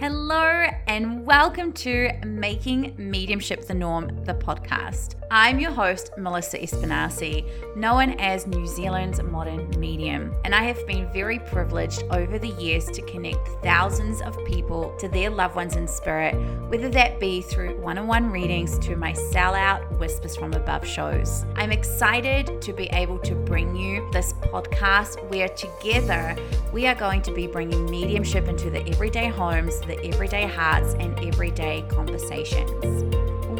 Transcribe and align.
Hello, 0.00 0.64
and 0.86 1.26
welcome 1.26 1.74
to 1.74 2.10
Making 2.24 2.94
Mediumship 2.96 3.66
the 3.66 3.74
Norm, 3.74 4.24
the 4.24 4.32
podcast. 4.32 5.16
I'm 5.30 5.60
your 5.60 5.72
host, 5.72 6.10
Melissa 6.16 6.58
Espinasi, 6.58 7.76
known 7.76 8.18
as 8.18 8.46
New 8.46 8.66
Zealand's 8.66 9.22
modern 9.22 9.68
medium, 9.78 10.34
and 10.46 10.54
I 10.54 10.62
have 10.62 10.84
been 10.86 11.12
very 11.12 11.38
privileged 11.38 12.02
over 12.10 12.38
the 12.38 12.48
years 12.48 12.86
to 12.86 13.02
connect 13.02 13.46
thousands 13.62 14.22
of 14.22 14.42
people 14.46 14.96
to 14.98 15.08
their 15.08 15.28
loved 15.28 15.54
ones 15.54 15.76
in 15.76 15.86
spirit, 15.86 16.34
whether 16.70 16.88
that 16.88 17.20
be 17.20 17.42
through 17.42 17.78
one 17.80 17.98
on 17.98 18.06
one 18.06 18.30
readings 18.30 18.78
to 18.78 18.96
my 18.96 19.12
sellout 19.12 19.86
Whispers 19.98 20.34
from 20.34 20.54
Above 20.54 20.86
shows. 20.86 21.44
I'm 21.56 21.72
excited 21.72 22.62
to 22.62 22.72
be 22.72 22.86
able 22.86 23.18
to 23.18 23.34
bring 23.34 23.76
you 23.76 24.10
this 24.12 24.32
podcast 24.32 25.22
where 25.30 25.48
together 25.48 26.34
we 26.72 26.86
are 26.86 26.94
going 26.94 27.20
to 27.22 27.32
be 27.32 27.46
bringing 27.46 27.84
mediumship 27.90 28.48
into 28.48 28.70
the 28.70 28.84
everyday 28.88 29.28
homes 29.28 29.78
the 29.90 30.06
everyday 30.06 30.46
hearts 30.46 30.94
and 31.00 31.18
everyday 31.18 31.82
conversations. 31.88 33.02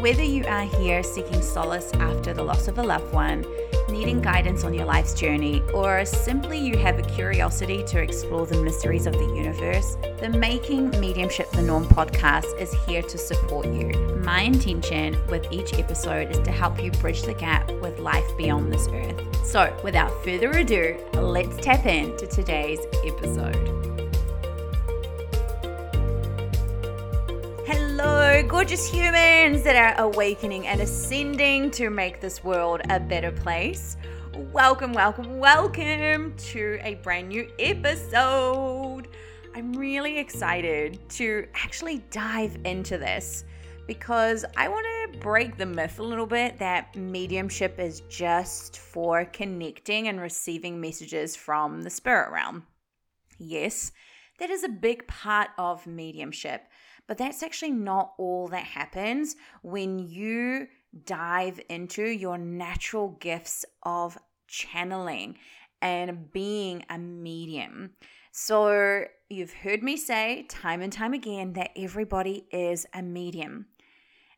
Whether 0.01 0.23
you 0.23 0.45
are 0.45 0.63
here 0.63 1.03
seeking 1.03 1.41
solace 1.41 1.91
after 1.95 2.33
the 2.33 2.41
loss 2.41 2.69
of 2.69 2.77
a 2.77 2.83
loved 2.83 3.13
one, 3.13 3.45
needing 3.89 4.21
guidance 4.21 4.63
on 4.63 4.73
your 4.73 4.85
life's 4.85 5.13
journey, 5.13 5.61
or 5.73 6.05
simply 6.05 6.57
you 6.57 6.77
have 6.77 6.97
a 6.97 7.01
curiosity 7.01 7.83
to 7.83 8.01
explore 8.01 8.45
the 8.45 8.63
mysteries 8.63 9.05
of 9.05 9.13
the 9.13 9.25
universe, 9.25 9.97
the 10.21 10.29
Making 10.29 10.89
Mediumship 11.01 11.51
the 11.51 11.61
Norm 11.61 11.85
podcast 11.85 12.57
is 12.57 12.73
here 12.85 13.01
to 13.01 13.17
support 13.17 13.67
you. 13.67 13.89
My 14.23 14.43
intention 14.43 15.17
with 15.27 15.45
each 15.51 15.73
episode 15.73 16.31
is 16.31 16.39
to 16.39 16.51
help 16.51 16.81
you 16.81 16.91
bridge 16.91 17.23
the 17.23 17.33
gap 17.33 17.69
with 17.81 17.99
life 17.99 18.25
beyond 18.37 18.71
this 18.71 18.87
earth. 18.87 19.45
So, 19.45 19.75
without 19.83 20.23
further 20.23 20.51
ado, 20.51 20.97
let's 21.13 21.57
tap 21.57 21.85
into 21.85 22.25
today's 22.25 22.79
episode. 23.05 23.80
Gorgeous 28.61 28.85
humans 28.87 29.63
that 29.63 29.75
are 29.75 30.05
awakening 30.05 30.67
and 30.67 30.81
ascending 30.81 31.71
to 31.71 31.89
make 31.89 32.21
this 32.21 32.43
world 32.43 32.81
a 32.89 32.99
better 32.99 33.31
place. 33.31 33.97
Welcome, 34.51 34.93
welcome, 34.93 35.39
welcome 35.39 36.35
to 36.37 36.79
a 36.83 36.95
brand 36.95 37.29
new 37.29 37.49
episode. 37.57 39.07
I'm 39.55 39.73
really 39.73 40.17
excited 40.19 40.99
to 41.11 41.47
actually 41.55 41.99
dive 42.11 42.57
into 42.65 42.97
this 42.97 43.45
because 43.87 44.45
I 44.55 44.67
want 44.67 44.85
to 45.13 45.19
break 45.19 45.57
the 45.57 45.65
myth 45.65 45.99
a 45.99 46.03
little 46.03 46.27
bit 46.27 46.59
that 46.59 46.95
mediumship 46.95 47.79
is 47.79 48.01
just 48.09 48.77
for 48.77 49.25
connecting 49.25 50.07
and 50.07 50.21
receiving 50.21 50.79
messages 50.79 51.35
from 51.35 51.81
the 51.81 51.89
spirit 51.89 52.31
realm. 52.31 52.67
Yes, 53.39 53.91
that 54.39 54.49
is 54.49 54.63
a 54.63 54.69
big 54.69 55.07
part 55.07 55.49
of 55.57 55.87
mediumship. 55.87 56.63
But 57.11 57.17
that's 57.17 57.43
actually 57.43 57.71
not 57.71 58.13
all 58.17 58.47
that 58.47 58.63
happens 58.63 59.35
when 59.63 59.99
you 59.99 60.67
dive 61.03 61.59
into 61.67 62.05
your 62.05 62.37
natural 62.37 63.17
gifts 63.19 63.65
of 63.83 64.17
channeling 64.47 65.37
and 65.81 66.31
being 66.31 66.85
a 66.89 66.97
medium. 66.97 67.89
So, 68.31 69.03
you've 69.27 69.51
heard 69.51 69.83
me 69.83 69.97
say 69.97 70.45
time 70.47 70.81
and 70.81 70.93
time 70.93 71.11
again 71.11 71.51
that 71.51 71.71
everybody 71.75 72.45
is 72.49 72.85
a 72.93 73.01
medium. 73.01 73.65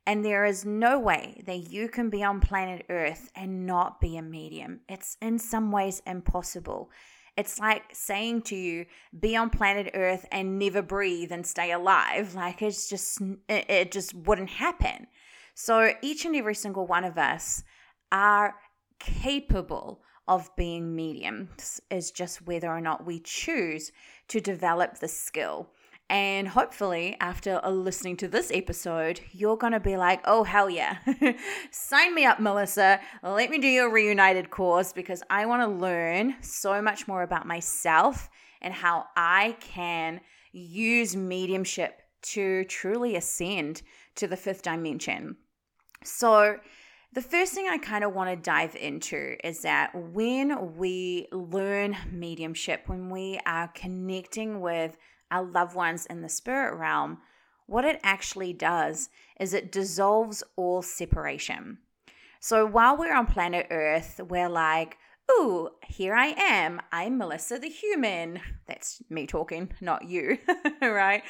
And 0.08 0.26
there 0.26 0.44
is 0.44 0.66
no 0.66 0.98
way 0.98 1.44
that 1.46 1.72
you 1.72 1.88
can 1.88 2.10
be 2.10 2.24
on 2.24 2.42
planet 2.42 2.88
Earth 2.90 3.30
and 3.36 3.68
not 3.68 4.02
be 4.02 4.18
a 4.18 4.24
medium. 4.24 4.80
It's 4.90 5.16
in 5.22 5.38
some 5.38 5.72
ways 5.72 6.02
impossible. 6.08 6.90
It's 7.36 7.60
like 7.60 7.84
saying 7.94 8.44
to 8.44 8.56
you, 8.56 8.86
be 9.20 9.36
on 9.36 9.50
planet 9.50 9.92
Earth 9.94 10.26
and 10.32 10.60
never 10.60 10.82
breathe 10.82 11.32
and 11.32 11.46
stay 11.46 11.72
alive. 11.72 12.36
Like 12.36 12.62
it's 12.62 12.88
just, 12.88 13.22
it, 13.50 13.92
just 13.92 14.14
wouldn't 14.14 14.50
happen. 14.50 15.08
So 15.56 15.94
each 16.02 16.26
and 16.26 16.36
every 16.36 16.56
single 16.56 16.86
one 16.86 17.04
of 17.04 17.18
us 17.18 17.64
are 18.12 18.56
capable 19.00 20.02
of 20.28 20.56
being 20.56 20.96
mediums, 20.96 21.82
is 21.92 22.12
just 22.12 22.46
whether 22.48 22.70
or 22.70 22.80
not 22.80 23.06
we 23.06 23.20
choose 23.20 23.92
to 24.30 24.40
develop 24.40 25.00
the 25.00 25.08
skill. 25.08 25.70
And 26.10 26.48
hopefully, 26.48 27.18
after 27.20 27.60
uh, 27.64 27.70
listening 27.70 28.18
to 28.18 28.28
this 28.28 28.52
episode, 28.54 29.22
you're 29.32 29.58
going 29.58 29.74
to 29.74 29.80
be 29.80 29.98
like, 29.98 30.22
oh, 30.26 30.44
hell 30.44 30.70
yeah. 30.70 30.98
Sign 31.72 32.14
me 32.14 32.26
up, 32.26 32.40
Melissa. 32.40 33.00
Let 33.24 33.50
me 33.50 33.58
do 33.58 33.68
your 33.68 33.92
reunited 33.92 34.50
course 34.52 34.94
because 34.94 35.24
I 35.30 35.46
want 35.46 35.62
to 35.64 35.68
learn 35.68 36.36
so 36.42 36.82
much 36.82 37.08
more 37.08 37.24
about 37.24 37.48
myself 37.48 38.30
and 38.62 38.74
how 38.74 39.06
I 39.16 39.58
can 39.60 40.22
use 40.52 41.16
mediumship 41.16 42.02
to 42.22 42.64
truly 42.66 43.16
ascend 43.16 43.82
to 44.16 44.28
the 44.28 44.38
fifth 44.38 44.62
dimension. 44.62 45.38
So, 46.04 46.58
the 47.14 47.22
first 47.22 47.54
thing 47.54 47.68
I 47.70 47.78
kind 47.78 48.04
of 48.04 48.14
want 48.14 48.32
to 48.32 48.36
dive 48.36 48.76
into 48.76 49.36
is 49.44 49.62
that 49.62 49.92
when 49.94 50.76
we 50.78 51.28
learn 51.32 51.96
mediumship, 52.12 52.88
when 52.88 53.12
we 53.12 53.40
are 53.46 53.68
connecting 53.68 54.62
with 54.62 54.98
our 55.34 55.44
loved 55.44 55.76
ones 55.76 56.06
in 56.06 56.22
the 56.22 56.30
spirit 56.30 56.76
realm, 56.76 57.18
what 57.66 57.86
it 57.86 58.00
actually 58.04 58.54
does 58.54 59.10
is 59.40 59.54
it 59.54 59.72
dissolves 59.72 60.44
all 60.56 60.82
separation. 60.82 61.80
So 62.40 62.66
while 62.66 62.96
we're 62.98 63.16
on 63.16 63.26
planet 63.26 63.68
Earth, 63.72 64.20
we're 64.30 64.50
like, 64.50 64.98
ooh, 65.32 65.70
here 65.88 66.14
I 66.14 66.36
am. 66.38 66.82
I'm 66.92 67.18
Melissa 67.18 67.58
the 67.58 67.70
human. 67.70 68.42
That's 68.68 69.02
me 69.10 69.26
talking, 69.26 69.72
not 69.82 70.08
you, 70.08 70.38
right? 70.82 71.24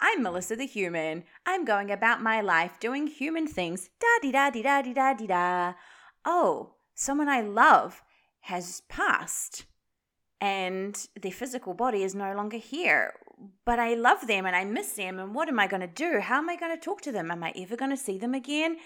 I'm 0.00 0.22
Melissa 0.22 0.56
the 0.56 0.66
human. 0.66 1.24
I'm 1.46 1.64
going 1.64 1.90
about 1.90 2.22
my 2.22 2.40
life 2.40 2.78
doing 2.78 3.06
human 3.06 3.46
things. 3.46 3.88
Da 4.00 4.06
di 4.20 4.32
da 4.32 4.50
di 4.50 4.62
da 4.62 4.82
di 4.82 4.92
da 4.92 5.14
di 5.14 5.26
da. 5.26 5.74
Oh, 6.24 6.74
someone 6.94 7.28
I 7.28 7.40
love 7.40 8.02
has 8.40 8.82
passed 8.88 9.64
and 10.40 11.08
their 11.20 11.32
physical 11.32 11.72
body 11.72 12.02
is 12.02 12.14
no 12.14 12.34
longer 12.34 12.58
here 12.58 13.14
but 13.64 13.78
I 13.78 13.94
love 13.94 14.26
them 14.26 14.46
and 14.46 14.56
I 14.56 14.64
miss 14.64 14.92
them. 14.92 15.18
And 15.18 15.34
what 15.34 15.48
am 15.48 15.58
I 15.58 15.66
going 15.66 15.80
to 15.80 15.86
do? 15.86 16.20
How 16.20 16.38
am 16.38 16.48
I 16.48 16.56
going 16.56 16.76
to 16.76 16.82
talk 16.82 17.00
to 17.02 17.12
them? 17.12 17.30
Am 17.30 17.42
I 17.42 17.52
ever 17.56 17.76
going 17.76 17.90
to 17.90 17.96
see 17.96 18.18
them 18.18 18.34
again? 18.34 18.76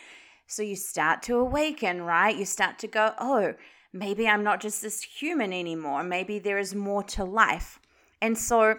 So 0.46 0.62
you 0.62 0.76
start 0.76 1.22
to 1.24 1.36
awaken, 1.36 2.02
right? 2.02 2.36
You 2.36 2.44
start 2.44 2.78
to 2.80 2.88
go, 2.88 3.14
oh, 3.18 3.54
maybe 3.92 4.26
I'm 4.26 4.42
not 4.42 4.60
just 4.60 4.82
this 4.82 5.02
human 5.02 5.52
anymore. 5.52 6.02
Maybe 6.02 6.38
there 6.38 6.58
is 6.58 6.74
more 6.74 7.02
to 7.04 7.24
life. 7.24 7.78
And 8.20 8.36
so 8.36 8.76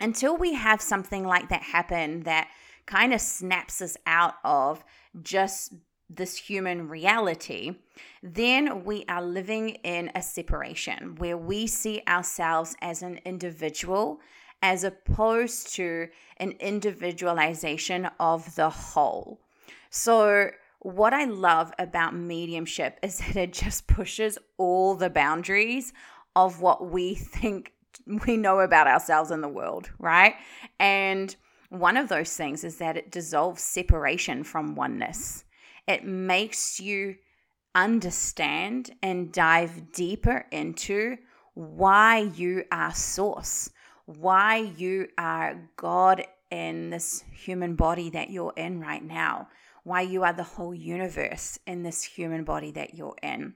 until 0.00 0.36
we 0.36 0.54
have 0.54 0.80
something 0.80 1.24
like 1.24 1.48
that 1.50 1.62
happen 1.62 2.24
that 2.24 2.48
kind 2.86 3.12
of 3.12 3.20
snaps 3.20 3.80
us 3.80 3.96
out 4.06 4.34
of 4.44 4.84
just 5.22 5.74
this 6.10 6.36
human 6.36 6.88
reality, 6.88 7.76
then 8.22 8.84
we 8.84 9.04
are 9.08 9.22
living 9.22 9.70
in 9.84 10.10
a 10.14 10.22
separation 10.22 11.16
where 11.16 11.36
we 11.36 11.66
see 11.66 12.02
ourselves 12.08 12.74
as 12.80 13.02
an 13.02 13.20
individual 13.24 14.20
as 14.62 14.84
opposed 14.84 15.74
to 15.74 16.08
an 16.38 16.52
individualization 16.60 18.08
of 18.18 18.54
the 18.56 18.70
whole. 18.70 19.40
So, 19.90 20.50
what 20.80 21.12
I 21.12 21.24
love 21.24 21.72
about 21.78 22.14
mediumship 22.14 22.98
is 23.02 23.18
that 23.18 23.36
it 23.36 23.52
just 23.52 23.86
pushes 23.86 24.38
all 24.56 24.94
the 24.94 25.10
boundaries 25.10 25.92
of 26.36 26.60
what 26.60 26.90
we 26.90 27.14
think 27.14 27.72
we 28.26 28.36
know 28.36 28.60
about 28.60 28.86
ourselves 28.86 29.30
in 29.30 29.40
the 29.40 29.48
world, 29.48 29.90
right? 29.98 30.34
And 30.78 31.34
one 31.70 31.96
of 31.96 32.08
those 32.08 32.34
things 32.34 32.64
is 32.64 32.78
that 32.78 32.96
it 32.96 33.10
dissolves 33.10 33.62
separation 33.62 34.44
from 34.44 34.74
oneness. 34.74 35.44
It 35.86 36.04
makes 36.04 36.80
you 36.80 37.16
understand 37.74 38.90
and 39.02 39.32
dive 39.32 39.92
deeper 39.92 40.46
into 40.50 41.16
why 41.54 42.18
you 42.18 42.64
are 42.72 42.94
source, 42.94 43.70
why 44.16 44.56
you 44.56 45.06
are 45.18 45.68
God 45.76 46.24
in 46.50 46.88
this 46.88 47.24
human 47.30 47.74
body 47.74 48.08
that 48.08 48.30
you're 48.30 48.54
in 48.56 48.80
right 48.80 49.04
now, 49.04 49.48
why 49.84 50.00
you 50.00 50.24
are 50.24 50.32
the 50.32 50.42
whole 50.42 50.74
universe 50.74 51.58
in 51.66 51.82
this 51.82 52.02
human 52.02 52.42
body 52.42 52.70
that 52.70 52.94
you're 52.94 53.16
in. 53.22 53.52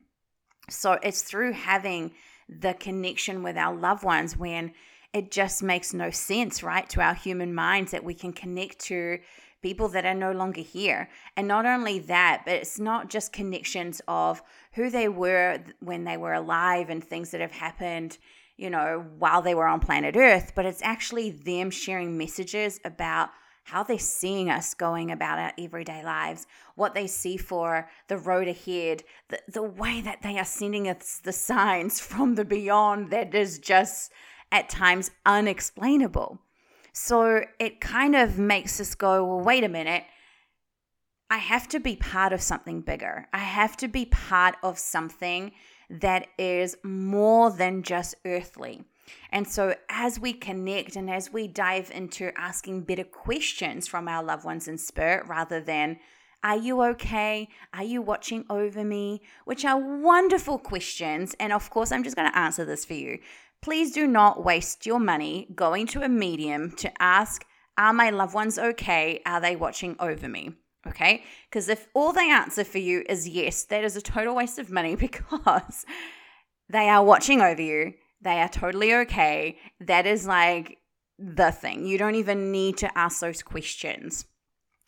So 0.69 0.99
it's 1.03 1.23
through 1.23 1.53
having 1.53 2.13
the 2.51 2.75
connection 2.75 3.43
with 3.43 3.57
our 3.57 3.75
loved 3.75 4.05
ones 4.05 4.37
when 4.37 4.75
it 5.15 5.31
just 5.31 5.63
makes 5.63 5.95
no 5.95 6.11
sense, 6.11 6.63
right, 6.63 6.87
to 6.91 7.01
our 7.01 7.15
human 7.15 7.55
minds 7.55 7.91
that 7.93 8.05
we 8.05 8.13
can 8.13 8.35
connect 8.35 8.79
to 8.81 9.21
people 9.63 9.89
that 9.89 10.05
are 10.05 10.13
no 10.13 10.33
longer 10.33 10.61
here. 10.61 11.09
And 11.35 11.49
not 11.49 11.65
only 11.65 11.99
that, 12.01 12.43
but 12.45 12.55
it's 12.55 12.79
not 12.79 13.09
just 13.09 13.33
connections 13.33 14.03
of 14.07 14.43
who 14.73 14.91
they 14.91 15.09
were 15.09 15.61
when 15.81 16.05
they 16.05 16.19
were 16.19 16.35
alive 16.35 16.91
and 16.91 17.03
things 17.03 17.31
that 17.31 17.41
have 17.41 17.53
happened 17.53 18.19
you 18.63 18.71
know, 18.71 19.05
while 19.19 19.43
they 19.43 19.57
were 19.57 19.67
on 19.67 19.81
planet 19.81 20.17
Earth, 20.17 20.53
but 20.55 20.65
it's 20.65 20.83
actually 20.83 21.31
them 21.31 21.69
sharing 21.69 22.17
messages 22.17 22.79
about 22.85 23.31
how 23.65 23.83
they're 23.83 23.99
seeing 23.99 24.51
us 24.51 24.73
going 24.73 25.11
about 25.11 25.39
our 25.39 25.53
everyday 25.59 26.05
lives, 26.05 26.47
what 26.77 26.95
they 26.95 27.09
see 27.09 27.37
for 27.37 27.89
the 28.07 28.17
road 28.17 28.47
ahead, 28.47 29.03
the, 29.31 29.41
the 29.53 29.63
way 29.63 30.01
that 30.01 30.23
they 30.23 30.39
are 30.39 30.45
sending 30.45 30.89
us 30.89 31.21
the 31.25 31.33
signs 31.33 31.99
from 32.11 32.37
the 32.37 32.45
beyond 32.45 33.11
that 33.11 33.35
is 33.35 33.59
just 33.59 34.13
at 34.53 34.69
times 34.69 35.11
unexplainable. 35.27 36.39
So 36.93 37.45
it 37.59 37.81
kind 37.81 38.15
of 38.15 38.39
makes 38.39 38.81
us 38.81 38.95
go, 38.95 39.25
well, 39.25 39.41
wait 39.41 39.65
a 39.65 39.69
minute. 39.69 40.05
I 41.31 41.39
have 41.39 41.67
to 41.69 41.81
be 41.81 41.97
part 41.97 42.33
of 42.33 42.41
something 42.43 42.83
bigger. 42.83 43.27
I 43.33 43.39
have 43.39 43.77
to 43.79 43.89
be 43.89 44.05
part 44.05 44.55
of 44.63 44.79
something 44.79 45.51
that 46.01 46.27
is 46.39 46.77
more 46.83 47.51
than 47.51 47.83
just 47.83 48.15
earthly. 48.25 48.85
And 49.31 49.47
so, 49.47 49.75
as 49.89 50.19
we 50.19 50.33
connect 50.33 50.97
and 50.97 51.11
as 51.11 51.33
we 51.33 51.49
dive 51.49 51.91
into 51.91 52.33
asking 52.39 52.83
better 52.83 53.05
questions 53.05 53.89
from 53.89 54.09
our 54.09 54.23
loved 54.23 54.45
ones 54.45 54.69
in 54.69 54.79
spirit 54.79 55.27
rather 55.27 55.61
than, 55.61 55.99
Are 56.45 56.57
you 56.57 56.83
okay? 56.83 57.49
Are 57.75 57.85
you 57.85 58.03
watching 58.03 58.45
over 58.49 58.85
me? 58.85 59.23
Which 59.45 59.65
are 59.65 59.79
wonderful 59.79 60.59
questions. 60.59 61.35
And 61.39 61.53
of 61.53 61.71
course, 61.71 61.93
I'm 61.93 62.05
just 62.05 62.17
going 62.17 62.31
to 62.31 62.39
answer 62.39 62.65
this 62.65 62.85
for 62.85 62.95
you. 62.95 63.19
Please 63.61 63.93
do 63.93 64.07
not 64.07 64.45
waste 64.45 64.87
your 64.87 64.99
money 64.99 65.47
going 65.55 65.87
to 65.89 66.03
a 66.03 66.09
medium 66.09 66.73
to 66.77 67.03
ask, 67.03 67.45
Are 67.77 67.93
my 67.93 68.11
loved 68.11 68.35
ones 68.35 68.59
okay? 68.59 69.21
Are 69.27 69.41
they 69.41 69.57
watching 69.57 69.97
over 70.01 70.29
me? 70.29 70.57
Okay. 70.87 71.25
Because 71.49 71.69
if 71.69 71.89
all 71.95 72.13
they 72.13 72.31
answer 72.31 72.65
for 72.65 72.79
you 72.79 73.05
is 73.09 73.29
yes, 73.29 73.65
that 73.65 73.85
is 73.85 73.97
a 73.97 74.03
total 74.03 74.35
waste 74.35 74.59
of 74.59 74.71
money 74.71 74.97
because 75.07 75.85
they 76.69 76.89
are 76.89 77.05
watching 77.05 77.41
over 77.41 77.63
you. 77.63 77.95
They 78.21 78.41
are 78.41 78.49
totally 78.49 78.95
okay. 78.95 79.59
That 79.81 80.07
is 80.07 80.27
like 80.27 80.79
the 81.19 81.51
thing. 81.51 81.87
You 81.87 81.99
don't 81.99 82.15
even 82.15 82.53
need 82.53 82.77
to 82.79 82.99
ask 82.99 83.21
those 83.21 83.43
questions. 83.43 84.27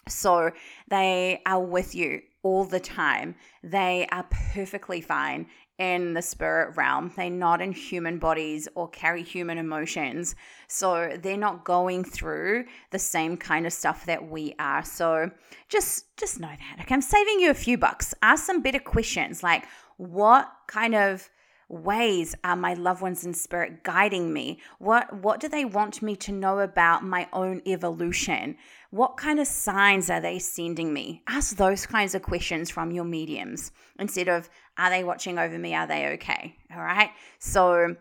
So 0.08 0.50
they 0.88 1.40
are 1.46 1.60
with 1.60 1.94
you 1.94 2.20
all 2.42 2.64
the 2.64 2.80
time. 2.80 3.34
They 3.62 4.06
are 4.12 4.26
perfectly 4.30 5.00
fine 5.00 5.46
in 5.78 6.14
the 6.14 6.22
spirit 6.22 6.76
realm. 6.76 7.12
They're 7.16 7.30
not 7.30 7.60
in 7.60 7.72
human 7.72 8.18
bodies 8.18 8.68
or 8.74 8.88
carry 8.88 9.22
human 9.22 9.58
emotions. 9.58 10.36
So 10.68 11.16
they're 11.20 11.36
not 11.36 11.64
going 11.64 12.04
through 12.04 12.66
the 12.90 12.98
same 12.98 13.36
kind 13.36 13.66
of 13.66 13.72
stuff 13.72 14.06
that 14.06 14.28
we 14.28 14.54
are. 14.58 14.84
So 14.84 15.30
just 15.68 16.16
just 16.16 16.38
know 16.38 16.48
that. 16.48 16.80
Okay, 16.80 16.94
I'm 16.94 17.02
saving 17.02 17.40
you 17.40 17.50
a 17.50 17.54
few 17.54 17.76
bucks. 17.76 18.14
Ask 18.22 18.44
some 18.44 18.62
better 18.62 18.78
questions 18.78 19.42
like 19.42 19.64
what 19.96 20.50
kind 20.66 20.94
of 20.94 21.28
ways 21.68 22.34
are 22.44 22.56
my 22.56 22.74
loved 22.74 23.00
ones 23.00 23.24
in 23.24 23.32
spirit 23.32 23.82
guiding 23.82 24.32
me 24.32 24.60
what 24.78 25.22
what 25.22 25.40
do 25.40 25.48
they 25.48 25.64
want 25.64 26.02
me 26.02 26.14
to 26.14 26.30
know 26.30 26.58
about 26.58 27.02
my 27.02 27.26
own 27.32 27.62
evolution 27.66 28.54
what 28.90 29.16
kind 29.16 29.40
of 29.40 29.46
signs 29.46 30.10
are 30.10 30.20
they 30.20 30.38
sending 30.38 30.92
me 30.92 31.22
ask 31.26 31.56
those 31.56 31.86
kinds 31.86 32.14
of 32.14 32.22
questions 32.22 32.70
from 32.70 32.90
your 32.90 33.04
mediums 33.04 33.72
instead 33.98 34.28
of 34.28 34.48
are 34.76 34.90
they 34.90 35.04
watching 35.04 35.38
over 35.38 35.58
me? 35.58 35.74
Are 35.74 35.86
they 35.86 36.06
okay? 36.14 36.56
All 36.74 36.82
right? 36.82 37.10
So 37.38 37.96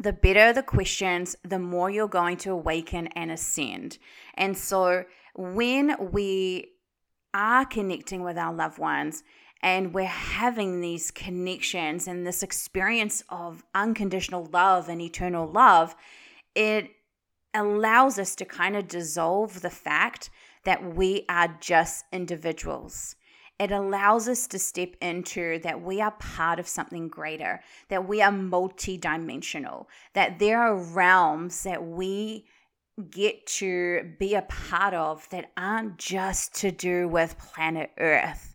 the 0.00 0.12
better 0.12 0.52
the 0.52 0.62
questions 0.62 1.36
the 1.42 1.58
more 1.58 1.90
you're 1.90 2.08
going 2.08 2.36
to 2.38 2.52
awaken 2.52 3.08
and 3.08 3.30
ascend. 3.30 3.98
And 4.34 4.56
so 4.56 5.04
when 5.34 6.10
we 6.12 6.72
are 7.34 7.64
connecting 7.64 8.22
with 8.22 8.38
our 8.38 8.54
loved 8.54 8.78
ones 8.78 9.22
and 9.62 9.92
we're 9.92 10.04
having 10.04 10.80
these 10.80 11.10
connections 11.10 12.06
and 12.06 12.26
this 12.26 12.42
experience 12.42 13.24
of 13.28 13.64
unconditional 13.74 14.48
love 14.52 14.88
and 14.88 15.00
eternal 15.00 15.46
love, 15.46 15.96
it 16.54 16.90
allows 17.54 18.18
us 18.18 18.34
to 18.36 18.44
kind 18.44 18.76
of 18.76 18.88
dissolve 18.88 19.60
the 19.62 19.70
fact 19.70 20.30
that 20.64 20.94
we 20.94 21.24
are 21.28 21.56
just 21.60 22.04
individuals. 22.12 23.16
It 23.58 23.72
allows 23.72 24.28
us 24.28 24.46
to 24.48 24.58
step 24.58 24.94
into 25.00 25.58
that 25.60 25.82
we 25.82 26.00
are 26.00 26.12
part 26.12 26.60
of 26.60 26.68
something 26.68 27.08
greater, 27.08 27.60
that 27.88 28.06
we 28.06 28.22
are 28.22 28.30
multidimensional, 28.30 29.86
that 30.14 30.38
there 30.38 30.60
are 30.60 30.76
realms 30.76 31.64
that 31.64 31.84
we 31.84 32.46
get 33.10 33.46
to 33.46 34.12
be 34.18 34.34
a 34.34 34.42
part 34.42 34.94
of 34.94 35.28
that 35.30 35.50
aren't 35.56 35.98
just 35.98 36.54
to 36.56 36.70
do 36.70 37.08
with 37.08 37.38
planet 37.38 37.90
Earth 37.98 38.54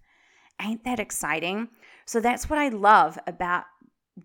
Ain't 0.61 0.83
that 0.85 0.99
exciting? 0.99 1.69
So 2.05 2.19
that's 2.19 2.49
what 2.49 2.59
I 2.59 2.69
love 2.69 3.17
about 3.27 3.65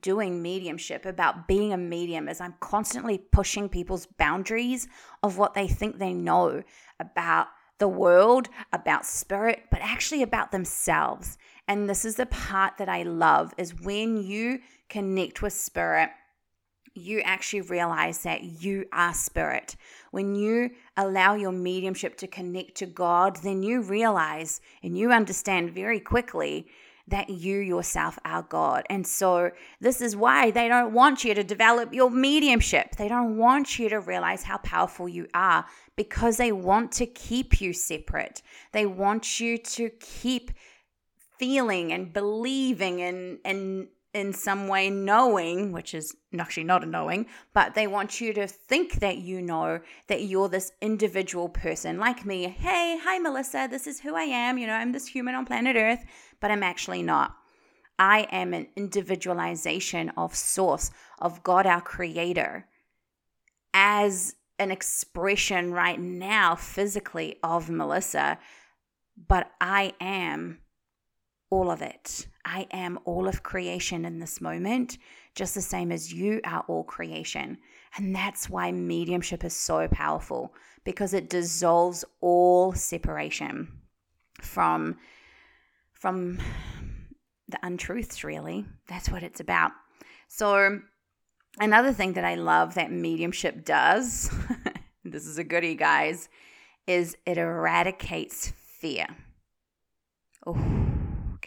doing 0.03 0.43
mediumship 0.43 1.07
about 1.07 1.49
being 1.49 1.73
a 1.73 1.77
medium 1.77 2.29
is 2.29 2.41
I'm 2.41 2.55
constantly 2.61 3.19
pushing 3.19 3.69
people's 3.69 4.07
boundaries 4.07 4.87
of 5.23 5.39
what 5.39 5.55
they 5.55 5.67
think 5.67 5.99
they 5.99 6.13
know 6.13 6.63
about 7.01 7.49
the 7.79 7.89
world, 7.89 8.49
about 8.73 9.07
spirit, 9.07 9.65
but 9.71 9.81
actually 9.81 10.23
about 10.23 10.53
themselves. 10.53 11.39
And 11.67 11.89
this 11.89 12.05
is 12.05 12.17
the 12.17 12.27
part 12.27 12.79
that 12.79 12.89
I 12.89 13.03
love 13.03 13.55
is 13.57 13.81
when 13.81 14.23
you 14.23 14.61
connect 14.89 15.43
with 15.43 15.53
spirit 15.53 16.11
you 16.99 17.21
actually 17.21 17.61
realize 17.63 18.23
that 18.23 18.43
you 18.43 18.87
are 18.93 19.15
spirit. 19.15 19.77
When 20.11 20.35
you 20.35 20.71
allow 20.97 21.35
your 21.35 21.53
mediumship 21.53 22.17
to 22.19 22.27
connect 22.27 22.77
to 22.77 22.87
God, 22.87 23.37
then 23.43 23.63
you 23.63 23.81
realize 23.81 24.61
and 24.83 24.97
you 24.97 25.13
understand 25.13 25.71
very 25.71 26.01
quickly 26.01 26.67
that 27.09 27.31
you 27.31 27.59
yourself 27.59 28.19
are 28.25 28.43
God. 28.43 28.85
And 28.89 29.07
so, 29.07 29.51
this 29.81 30.01
is 30.01 30.17
why 30.17 30.51
they 30.51 30.69
don't 30.69 30.93
want 30.93 31.25
you 31.25 31.35
to 31.35 31.45
develop 31.45 31.93
your 31.93 32.11
mediumship. 32.11 32.97
They 32.97 33.09
don't 33.09 33.37
want 33.37 33.79
you 33.79 33.89
to 33.89 34.01
realize 34.01 34.43
how 34.43 34.59
powerful 34.59 35.09
you 35.09 35.27
are 35.35 35.65
because 35.97 36.37
they 36.37 36.53
want 36.53 36.93
to 36.93 37.07
keep 37.07 37.61
you 37.61 37.73
separate. 37.73 38.43
They 38.73 38.87
want 38.87 39.41
you 39.41 39.59
to 39.59 39.91
keep 40.01 40.53
feeling 41.39 41.93
and 41.93 42.13
believing 42.13 43.01
and, 43.03 43.39
and 43.45 43.89
in 44.15 44.33
some 44.33 44.69
way 44.69 44.91
knowing, 44.91 45.73
which 45.73 45.95
is 45.95 46.17
actually 46.39 46.65
not 46.65 46.83
a 46.83 46.87
knowing, 46.87 47.27
but 47.53 47.75
they 47.75 47.87
want 47.87 48.21
you 48.21 48.33
to 48.33 48.47
think 48.47 48.95
that 48.95 49.19
you 49.19 49.43
know 49.43 49.81
that 50.07 50.23
you're 50.23 50.49
this 50.49 50.73
individual 50.81 51.49
person 51.49 51.99
like 51.99 52.25
me. 52.25 52.45
Hey, 52.45 52.99
hi, 53.03 53.19
Melissa, 53.19 53.69
this 53.71 53.87
is 53.87 54.01
who 54.01 54.15
I 54.15 54.23
am. 54.23 54.59
You 54.59 54.67
know, 54.67 54.73
I'm 54.73 54.93
this 54.93 55.07
human 55.07 55.35
on 55.35 55.45
planet 55.45 55.77
Earth, 55.77 56.05
but 56.41 56.51
I'm 56.51 56.63
actually 56.63 57.03
not. 57.03 57.37
I 57.99 58.29
am 58.31 58.55
an 58.55 58.69
individualization 58.77 60.11
of 60.11 60.35
Source, 60.35 60.91
of 61.19 61.43
God, 61.43 61.67
our 61.67 61.81
Creator, 61.81 62.67
as 63.75 64.35
an 64.59 64.71
expression 64.71 65.73
right 65.73 66.01
now, 66.01 66.55
physically, 66.55 67.37
of 67.43 67.69
Melissa, 67.69 68.39
but 69.27 69.51
I 69.61 69.95
am 70.01 70.61
all 71.51 71.71
of 71.71 71.83
it. 71.83 72.29
I 72.45 72.67
am 72.71 72.99
all 73.05 73.27
of 73.27 73.43
creation 73.43 74.05
in 74.05 74.19
this 74.19 74.41
moment, 74.41 74.99
just 75.35 75.55
the 75.55 75.61
same 75.61 75.93
as 75.93 76.13
you 76.13 76.41
are 76.45 76.65
all 76.69 76.85
creation. 76.85 77.59
And 77.97 78.15
that's 78.15 78.49
why 78.51 78.71
mediumship 78.73 79.45
is 79.45 79.55
so 79.55 79.89
powerful 79.89 80.55
because 80.85 81.15
it 81.15 81.31
dissolves 81.31 82.05
all 82.21 82.73
separation 82.73 83.69
from 84.41 84.97
from 85.99 86.39
the 87.49 87.59
untruths 87.63 88.25
really. 88.25 88.65
That's 88.89 89.09
what 89.09 89.23
it's 89.23 89.41
about. 89.41 89.73
So 90.29 90.81
another 91.59 91.93
thing 91.93 92.15
that 92.15 92.25
I 92.25 92.35
love 92.35 92.75
that 92.75 92.91
mediumship 92.91 93.65
does, 93.65 94.31
this 95.05 95.27
is 95.27 95.39
a 95.39 95.45
goodie 95.45 95.75
guys, 95.75 96.29
is 96.87 97.17
it 97.27 97.39
eradicates 97.39 98.53
fear. 98.81 99.07
Oh 100.47 100.79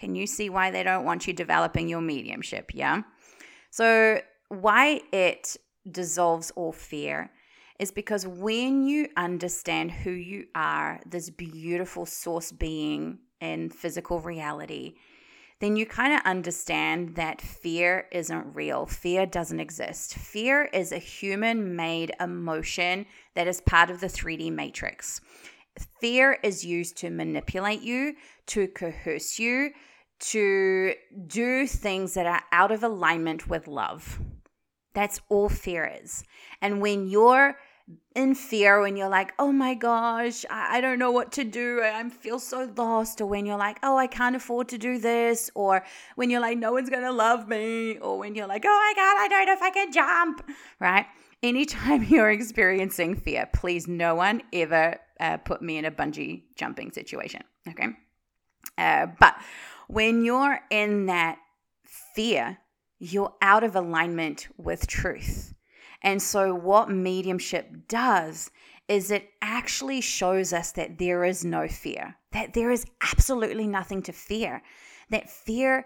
can 0.02 0.16
you 0.16 0.26
see 0.26 0.50
why 0.50 0.72
they 0.72 0.82
don't 0.82 1.06
want 1.06 1.28
you 1.28 1.34
developing 1.34 1.88
your 1.88 2.02
mediumship? 2.02 2.72
Yeah. 2.74 3.04
So, 3.70 4.20
why 4.50 5.02
it 5.14 5.56
dissolves 5.90 6.50
all 6.56 6.72
fear 6.72 7.30
is 7.78 7.92
because 7.92 8.26
when 8.26 8.84
you 8.88 9.10
understand 9.16 9.92
who 9.92 10.10
you 10.10 10.48
are, 10.56 11.00
this 11.06 11.30
beautiful 11.30 12.08
source 12.08 12.52
being 12.52 13.20
in 13.42 13.70
physical 13.70 14.20
reality, 14.20 14.94
then 15.60 15.76
you 15.76 15.86
kind 15.86 16.14
of 16.14 16.22
understand 16.26 17.16
that 17.16 17.40
fear 17.40 18.08
isn't 18.12 18.56
real. 18.56 18.86
Fear 18.88 19.28
doesn't 19.28 19.60
exist. 19.60 20.16
Fear 20.16 20.66
is 20.74 20.92
a 20.92 20.98
human 20.98 21.76
made 21.76 22.12
emotion 22.20 23.06
that 23.36 23.48
is 23.48 23.62
part 23.62 23.92
of 23.92 24.00
the 24.00 24.08
3D 24.08 24.52
matrix. 24.52 25.22
Fear 26.00 26.40
is 26.44 26.66
used 26.66 26.98
to 26.98 27.10
manipulate 27.10 27.82
you, 27.82 28.16
to 28.48 28.68
coerce 28.70 29.38
you, 29.38 29.72
to 30.20 30.94
do 31.28 31.68
things 31.68 32.16
that 32.16 32.26
are 32.26 32.42
out 32.52 32.72
of 32.72 32.84
alignment 32.84 33.48
with 33.48 33.68
love. 33.68 34.20
That's 34.94 35.22
all 35.30 35.48
fear 35.48 36.00
is. 36.04 36.24
And 36.62 36.82
when 36.82 37.08
you're 37.08 37.58
in 38.16 38.36
fear, 38.36 38.82
when 38.82 38.98
you're 38.98 39.10
like, 39.10 39.34
oh 39.40 39.52
my 39.52 39.74
gosh, 39.74 40.46
I, 40.50 40.78
I 40.78 40.82
don't 40.82 41.00
know 41.00 41.12
what 41.12 41.32
to 41.34 41.44
do, 41.44 41.82
I 41.82 42.00
I 42.00 42.10
feel 42.10 42.40
so 42.40 42.72
lost, 42.76 43.22
or 43.22 43.26
when 43.26 43.46
you're 43.46 43.58
like, 43.58 43.78
oh, 43.84 43.98
I 43.98 44.08
can't 44.08 44.36
afford 44.36 44.70
to 44.70 44.78
do 44.78 45.00
this, 45.00 45.50
or 45.56 45.86
when 46.16 46.30
you're 46.30 46.42
like, 46.42 46.58
no 46.58 46.74
one's 46.74 46.90
gonna 46.90 47.12
love 47.12 47.48
me, 47.48 47.98
or 47.98 48.18
when 48.20 48.36
you're 48.36 48.48
like, 48.48 48.64
oh 48.66 48.70
my 48.70 48.94
God, 48.96 49.18
I 49.18 49.28
don't 49.30 49.46
know 49.46 49.54
if 49.54 49.62
I 49.62 49.70
can 49.72 49.92
jump, 49.92 50.50
right? 50.80 51.06
Anytime 51.44 52.04
you're 52.10 52.32
experiencing 52.32 53.16
fear, 53.16 53.50
please, 53.54 53.88
no 53.88 54.16
one 54.16 54.42
ever 54.52 54.98
uh, 55.20 55.38
put 55.38 55.62
me 55.62 55.78
in 55.78 55.86
a 55.86 55.92
bungee 55.92 56.44
jumping 56.56 56.92
situation, 56.92 57.44
okay? 57.70 57.90
Uh, 58.78 59.08
but 59.20 59.36
when 59.88 60.24
you're 60.24 60.60
in 60.70 61.08
that 61.08 61.38
fear, 62.16 62.58
you're 63.00 63.34
out 63.42 63.64
of 63.64 63.76
alignment 63.76 64.48
with 64.58 64.88
truth. 64.88 65.54
And 66.02 66.22
so, 66.22 66.54
what 66.56 66.90
mediumship 66.90 67.88
does 67.88 68.50
is 68.88 69.12
it 69.12 69.30
actually 69.42 70.02
shows 70.02 70.52
us 70.52 70.72
that 70.74 70.98
there 70.98 71.24
is 71.24 71.46
no 71.46 71.68
fear, 71.68 72.16
that 72.32 72.54
there 72.54 72.72
is 72.72 72.86
absolutely 73.02 73.68
nothing 73.68 74.02
to 74.04 74.12
fear, 74.12 74.62
that 75.10 75.30
fear 75.30 75.86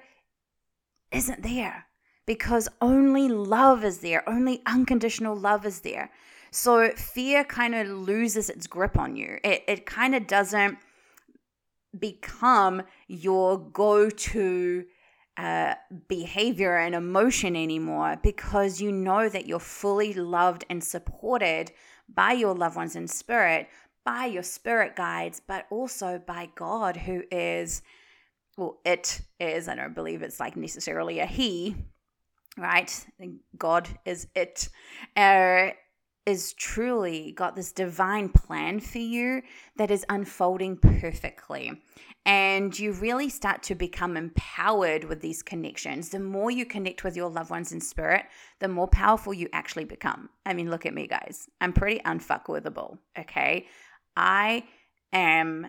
isn't 1.11 1.43
there 1.43 1.85
because 2.25 2.67
only 2.81 3.27
love 3.27 3.83
is 3.83 3.99
there, 3.99 4.27
only 4.27 4.61
unconditional 4.65 5.35
love 5.35 5.65
is 5.65 5.81
there. 5.81 6.09
So 6.51 6.91
fear 6.91 7.43
kind 7.43 7.75
of 7.75 7.87
loses 7.87 8.49
its 8.49 8.67
grip 8.67 8.97
on 8.97 9.15
you. 9.15 9.37
It, 9.43 9.63
it 9.67 9.85
kind 9.85 10.15
of 10.15 10.25
doesn't 10.25 10.77
become 11.97 12.83
your 13.07 13.59
go 13.59 14.09
to 14.09 14.85
uh, 15.37 15.75
behavior 16.07 16.77
and 16.77 16.95
emotion 16.95 17.55
anymore 17.55 18.17
because 18.23 18.79
you 18.79 18.91
know 18.91 19.27
that 19.27 19.45
you're 19.45 19.59
fully 19.59 20.13
loved 20.13 20.63
and 20.69 20.83
supported 20.83 21.71
by 22.13 22.31
your 22.31 22.53
loved 22.53 22.75
ones 22.75 22.95
in 22.95 23.07
spirit, 23.07 23.67
by 24.05 24.25
your 24.25 24.43
spirit 24.43 24.95
guides, 24.95 25.41
but 25.45 25.65
also 25.69 26.21
by 26.25 26.49
God, 26.55 26.95
who 26.95 27.23
is, 27.31 27.81
well, 28.57 28.79
it 28.85 29.21
is, 29.39 29.67
I 29.67 29.75
don't 29.75 29.95
believe 29.95 30.21
it's 30.21 30.39
like 30.39 30.55
necessarily 30.55 31.19
a 31.19 31.25
he, 31.25 31.75
right? 32.57 33.05
God 33.57 33.89
is 34.05 34.27
it. 34.35 34.69
Uh, 35.15 35.71
is 36.25 36.53
truly 36.53 37.31
got 37.33 37.55
this 37.55 37.71
divine 37.71 38.29
plan 38.29 38.79
for 38.79 38.97
you 38.97 39.41
that 39.77 39.91
is 39.91 40.05
unfolding 40.09 40.77
perfectly. 40.77 41.71
And 42.25 42.77
you 42.77 42.91
really 42.93 43.29
start 43.29 43.61
to 43.63 43.75
become 43.75 44.17
empowered 44.17 45.03
with 45.03 45.21
these 45.21 45.43
connections. 45.43 46.09
The 46.09 46.19
more 46.19 46.49
you 46.49 46.65
connect 46.65 47.03
with 47.03 47.15
your 47.15 47.29
loved 47.29 47.51
ones 47.51 47.71
in 47.71 47.79
spirit, 47.79 48.25
the 48.59 48.67
more 48.67 48.87
powerful 48.87 49.31
you 49.31 49.47
actually 49.53 49.85
become. 49.85 50.29
I 50.43 50.53
mean, 50.53 50.71
look 50.71 50.87
at 50.87 50.95
me, 50.95 51.05
guys. 51.05 51.47
I'm 51.61 51.71
pretty 51.71 51.99
unfuckwithable, 51.99 52.97
okay? 53.19 53.67
I 54.17 54.63
am 55.13 55.67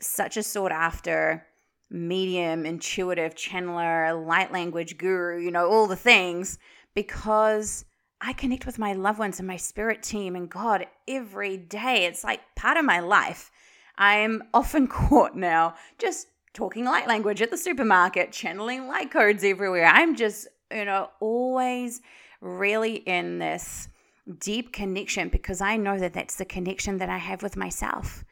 such 0.00 0.38
a 0.38 0.42
sought 0.42 0.72
after 0.72 1.46
medium, 1.90 2.64
intuitive, 2.64 3.34
channeler, 3.34 4.26
light 4.26 4.50
language 4.50 4.96
guru, 4.96 5.40
you 5.40 5.50
know, 5.50 5.70
all 5.70 5.86
the 5.86 5.96
things 5.96 6.58
because 6.94 7.84
I 8.20 8.32
connect 8.32 8.64
with 8.64 8.78
my 8.78 8.94
loved 8.94 9.18
ones 9.18 9.38
and 9.38 9.46
my 9.46 9.56
spirit 9.56 10.02
team 10.02 10.34
and 10.34 10.48
God 10.48 10.86
every 11.06 11.56
day. 11.56 12.06
It's 12.06 12.24
like 12.24 12.40
part 12.56 12.76
of 12.76 12.84
my 12.84 13.00
life. 13.00 13.50
I'm 13.96 14.42
often 14.52 14.86
caught 14.88 15.36
now 15.36 15.74
just 15.98 16.28
talking 16.52 16.84
light 16.84 17.08
language 17.08 17.42
at 17.42 17.50
the 17.50 17.58
supermarket, 17.58 18.32
channeling 18.32 18.86
light 18.86 19.10
codes 19.10 19.44
everywhere. 19.44 19.86
I'm 19.86 20.14
just, 20.16 20.48
you 20.72 20.84
know, 20.84 21.10
always 21.20 22.00
really 22.40 22.96
in 22.96 23.38
this 23.38 23.88
deep 24.38 24.72
connection 24.72 25.28
because 25.28 25.60
I 25.60 25.76
know 25.76 25.98
that 25.98 26.14
that's 26.14 26.36
the 26.36 26.44
connection 26.44 26.98
that 26.98 27.10
I 27.10 27.18
have 27.18 27.42
with 27.42 27.56
myself. 27.56 28.24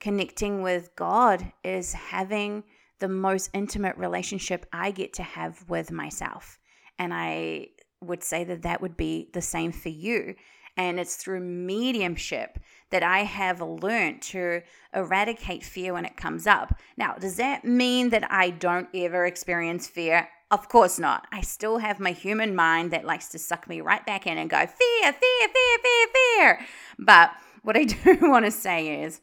Connecting 0.00 0.62
with 0.62 0.94
God 0.96 1.52
is 1.62 1.92
having 1.92 2.64
the 3.00 3.08
most 3.08 3.50
intimate 3.52 3.96
relationship 3.96 4.66
I 4.72 4.90
get 4.90 5.12
to 5.14 5.22
have 5.22 5.68
with 5.68 5.92
myself. 5.92 6.58
And 6.98 7.14
I 7.14 7.68
would 8.00 8.22
say 8.22 8.44
that 8.44 8.62
that 8.62 8.80
would 8.80 8.96
be 8.96 9.28
the 9.32 9.42
same 9.42 9.72
for 9.72 9.88
you. 9.88 10.34
And 10.78 10.98
it's 10.98 11.16
through 11.16 11.40
mediumship 11.40 12.58
that 12.90 13.02
I 13.02 13.24
have 13.24 13.60
learned 13.60 14.22
to 14.22 14.62
eradicate 14.94 15.64
fear 15.64 15.92
when 15.92 16.04
it 16.04 16.16
comes 16.16 16.46
up. 16.46 16.74
Now, 16.96 17.14
does 17.14 17.36
that 17.36 17.64
mean 17.64 18.10
that 18.10 18.30
I 18.30 18.50
don't 18.50 18.88
ever 18.94 19.26
experience 19.26 19.88
fear? 19.88 20.28
Of 20.50 20.68
course 20.68 20.98
not. 20.98 21.26
I 21.30 21.42
still 21.42 21.78
have 21.78 22.00
my 22.00 22.12
human 22.12 22.54
mind 22.54 22.92
that 22.92 23.04
likes 23.04 23.28
to 23.30 23.38
suck 23.38 23.68
me 23.68 23.82
right 23.82 24.04
back 24.06 24.26
in 24.26 24.38
and 24.38 24.48
go, 24.48 24.58
fear, 24.58 25.12
fear, 25.12 25.12
fear, 25.12 25.78
fear, 25.82 26.06
fear. 26.14 26.66
But 26.98 27.32
what 27.62 27.76
I 27.76 27.84
do 27.84 28.18
want 28.22 28.46
to 28.46 28.50
say 28.50 29.02
is 29.02 29.20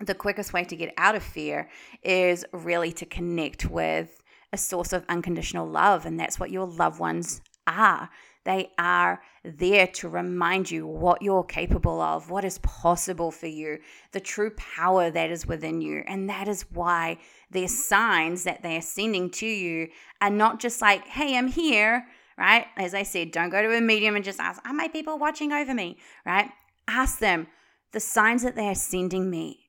the 0.00 0.14
quickest 0.14 0.52
way 0.52 0.64
to 0.64 0.76
get 0.76 0.94
out 0.96 1.14
of 1.14 1.22
fear 1.22 1.68
is 2.02 2.44
really 2.52 2.92
to 2.92 3.06
connect 3.06 3.66
with 3.66 4.22
a 4.52 4.56
source 4.56 4.92
of 4.92 5.04
unconditional 5.08 5.66
love. 5.66 6.06
And 6.06 6.20
that's 6.20 6.38
what 6.38 6.50
your 6.50 6.66
loved 6.66 7.00
ones 7.00 7.40
are. 7.66 8.10
They 8.44 8.70
are 8.78 9.22
there 9.42 9.86
to 9.86 10.08
remind 10.08 10.70
you 10.70 10.86
what 10.86 11.22
you're 11.22 11.44
capable 11.44 12.00
of, 12.00 12.30
what 12.30 12.44
is 12.44 12.58
possible 12.58 13.30
for 13.30 13.46
you, 13.46 13.78
the 14.12 14.20
true 14.20 14.50
power 14.50 15.10
that 15.10 15.30
is 15.30 15.46
within 15.46 15.80
you. 15.80 16.04
And 16.06 16.28
that 16.28 16.46
is 16.46 16.66
why 16.70 17.18
their 17.50 17.68
signs 17.68 18.44
that 18.44 18.62
they 18.62 18.76
are 18.76 18.82
sending 18.82 19.30
to 19.30 19.46
you 19.46 19.88
are 20.20 20.30
not 20.30 20.60
just 20.60 20.82
like, 20.82 21.06
hey, 21.06 21.36
I'm 21.36 21.48
here, 21.48 22.06
right? 22.36 22.66
As 22.76 22.94
I 22.94 23.02
said, 23.02 23.30
don't 23.30 23.50
go 23.50 23.62
to 23.62 23.76
a 23.76 23.80
medium 23.80 24.16
and 24.16 24.24
just 24.24 24.40
ask, 24.40 24.60
are 24.66 24.74
my 24.74 24.88
people 24.88 25.18
watching 25.18 25.52
over 25.52 25.72
me, 25.72 25.96
right? 26.26 26.50
Ask 26.86 27.18
them 27.18 27.46
the 27.92 28.00
signs 28.00 28.42
that 28.42 28.56
they 28.56 28.68
are 28.68 28.74
sending 28.74 29.30
me. 29.30 29.60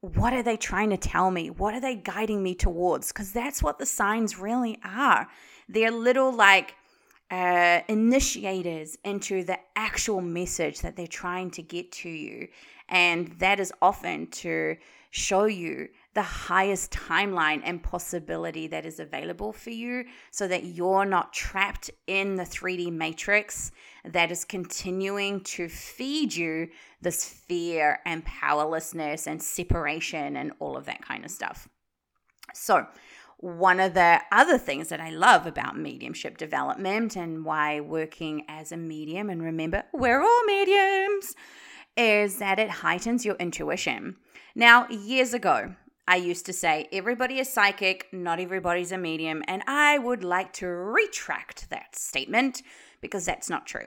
What 0.00 0.32
are 0.32 0.42
they 0.42 0.56
trying 0.56 0.90
to 0.90 0.96
tell 0.96 1.30
me? 1.30 1.50
What 1.50 1.74
are 1.74 1.80
they 1.80 1.94
guiding 1.94 2.42
me 2.42 2.54
towards? 2.54 3.08
Because 3.08 3.32
that's 3.32 3.62
what 3.62 3.78
the 3.78 3.86
signs 3.86 4.38
really 4.38 4.78
are. 4.84 5.28
They're 5.68 5.92
little 5.92 6.32
like 6.32 6.74
uh, 7.32 7.80
initiators 7.88 8.98
into 9.04 9.42
the 9.42 9.58
actual 9.74 10.20
message 10.20 10.80
that 10.80 10.96
they're 10.96 11.06
trying 11.06 11.50
to 11.50 11.62
get 11.62 11.90
to 11.90 12.10
you. 12.10 12.46
And 12.90 13.28
that 13.38 13.58
is 13.58 13.72
often 13.80 14.26
to 14.42 14.76
show 15.10 15.46
you 15.46 15.88
the 16.12 16.22
highest 16.22 16.90
timeline 16.90 17.62
and 17.64 17.82
possibility 17.82 18.66
that 18.66 18.84
is 18.84 19.00
available 19.00 19.50
for 19.50 19.70
you 19.70 20.04
so 20.30 20.46
that 20.46 20.64
you're 20.64 21.06
not 21.06 21.32
trapped 21.32 21.90
in 22.06 22.36
the 22.36 22.42
3D 22.42 22.92
matrix 22.92 23.72
that 24.04 24.30
is 24.30 24.44
continuing 24.44 25.40
to 25.40 25.70
feed 25.70 26.34
you 26.34 26.68
this 27.00 27.24
fear 27.24 28.00
and 28.04 28.26
powerlessness 28.26 29.26
and 29.26 29.42
separation 29.42 30.36
and 30.36 30.52
all 30.58 30.76
of 30.76 30.84
that 30.84 31.00
kind 31.00 31.24
of 31.24 31.30
stuff. 31.30 31.66
So, 32.52 32.86
one 33.42 33.80
of 33.80 33.92
the 33.94 34.20
other 34.30 34.56
things 34.56 34.88
that 34.88 35.00
I 35.00 35.10
love 35.10 35.48
about 35.48 35.76
mediumship 35.76 36.38
development 36.38 37.16
and 37.16 37.44
why 37.44 37.80
working 37.80 38.44
as 38.48 38.70
a 38.70 38.76
medium, 38.76 39.28
and 39.28 39.42
remember, 39.42 39.82
we're 39.92 40.22
all 40.22 40.44
mediums, 40.44 41.34
is 41.96 42.38
that 42.38 42.60
it 42.60 42.70
heightens 42.70 43.24
your 43.24 43.34
intuition. 43.34 44.14
Now, 44.54 44.88
years 44.88 45.34
ago, 45.34 45.74
I 46.06 46.16
used 46.16 46.46
to 46.46 46.52
say 46.52 46.88
everybody 46.92 47.40
is 47.40 47.52
psychic, 47.52 48.06
not 48.12 48.38
everybody's 48.38 48.92
a 48.92 48.98
medium, 48.98 49.42
and 49.48 49.64
I 49.66 49.98
would 49.98 50.22
like 50.22 50.52
to 50.54 50.68
retract 50.68 51.68
that 51.70 51.96
statement 51.96 52.62
because 53.00 53.24
that's 53.24 53.50
not 53.50 53.66
true. 53.66 53.86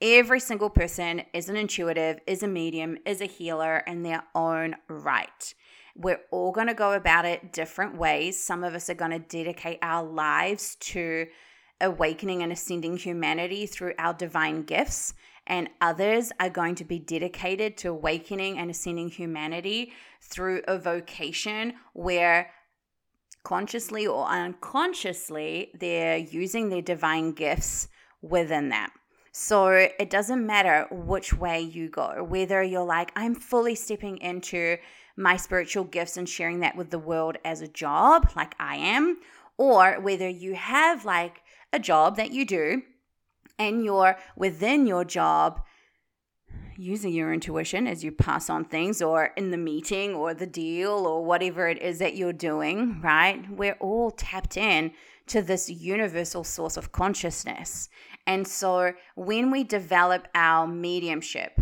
Every 0.00 0.40
single 0.40 0.70
person 0.70 1.24
is 1.34 1.50
an 1.50 1.56
intuitive, 1.56 2.20
is 2.26 2.42
a 2.42 2.48
medium, 2.48 2.96
is 3.04 3.20
a 3.20 3.26
healer 3.26 3.84
in 3.86 4.02
their 4.02 4.24
own 4.34 4.76
right. 4.88 5.54
We're 5.96 6.20
all 6.30 6.50
going 6.52 6.66
to 6.66 6.74
go 6.74 6.92
about 6.92 7.24
it 7.24 7.52
different 7.52 7.96
ways. 7.96 8.42
Some 8.42 8.64
of 8.64 8.74
us 8.74 8.90
are 8.90 8.94
going 8.94 9.12
to 9.12 9.18
dedicate 9.20 9.78
our 9.80 10.02
lives 10.04 10.76
to 10.80 11.26
awakening 11.80 12.42
and 12.42 12.52
ascending 12.52 12.96
humanity 12.96 13.66
through 13.66 13.94
our 13.98 14.14
divine 14.14 14.62
gifts, 14.62 15.14
and 15.46 15.68
others 15.80 16.32
are 16.40 16.50
going 16.50 16.74
to 16.76 16.84
be 16.84 16.98
dedicated 16.98 17.76
to 17.76 17.90
awakening 17.90 18.58
and 18.58 18.70
ascending 18.70 19.08
humanity 19.08 19.92
through 20.20 20.62
a 20.66 20.78
vocation 20.78 21.74
where 21.92 22.50
consciously 23.42 24.06
or 24.06 24.26
unconsciously 24.26 25.70
they're 25.78 26.16
using 26.16 26.70
their 26.70 26.82
divine 26.82 27.32
gifts 27.32 27.88
within 28.22 28.70
that. 28.70 28.90
So 29.32 29.68
it 29.68 30.10
doesn't 30.10 30.46
matter 30.46 30.86
which 30.90 31.34
way 31.34 31.60
you 31.60 31.90
go, 31.90 32.24
whether 32.24 32.62
you're 32.62 32.84
like, 32.84 33.12
I'm 33.16 33.34
fully 33.34 33.74
stepping 33.74 34.16
into 34.18 34.78
my 35.16 35.36
spiritual 35.36 35.84
gifts 35.84 36.16
and 36.16 36.28
sharing 36.28 36.60
that 36.60 36.76
with 36.76 36.90
the 36.90 36.98
world 36.98 37.36
as 37.44 37.60
a 37.60 37.68
job, 37.68 38.30
like 38.36 38.54
I 38.58 38.76
am, 38.76 39.18
or 39.56 40.00
whether 40.00 40.28
you 40.28 40.54
have 40.54 41.04
like 41.04 41.42
a 41.72 41.78
job 41.78 42.16
that 42.16 42.32
you 42.32 42.44
do 42.44 42.82
and 43.58 43.84
you're 43.84 44.16
within 44.36 44.86
your 44.86 45.04
job 45.04 45.62
using 46.76 47.12
your 47.12 47.32
intuition 47.32 47.86
as 47.86 48.02
you 48.02 48.10
pass 48.10 48.50
on 48.50 48.64
things 48.64 49.00
or 49.00 49.30
in 49.36 49.50
the 49.50 49.56
meeting 49.56 50.14
or 50.14 50.34
the 50.34 50.46
deal 50.46 51.06
or 51.06 51.24
whatever 51.24 51.68
it 51.68 51.80
is 51.80 51.98
that 51.98 52.16
you're 52.16 52.32
doing, 52.32 53.00
right? 53.00 53.48
We're 53.50 53.76
all 53.80 54.10
tapped 54.10 54.56
in 54.56 54.92
to 55.28 55.40
this 55.40 55.70
universal 55.70 56.44
source 56.44 56.76
of 56.76 56.92
consciousness. 56.92 57.88
And 58.26 58.46
so 58.46 58.92
when 59.14 59.50
we 59.50 59.64
develop 59.64 60.28
our 60.34 60.66
mediumship, 60.66 61.60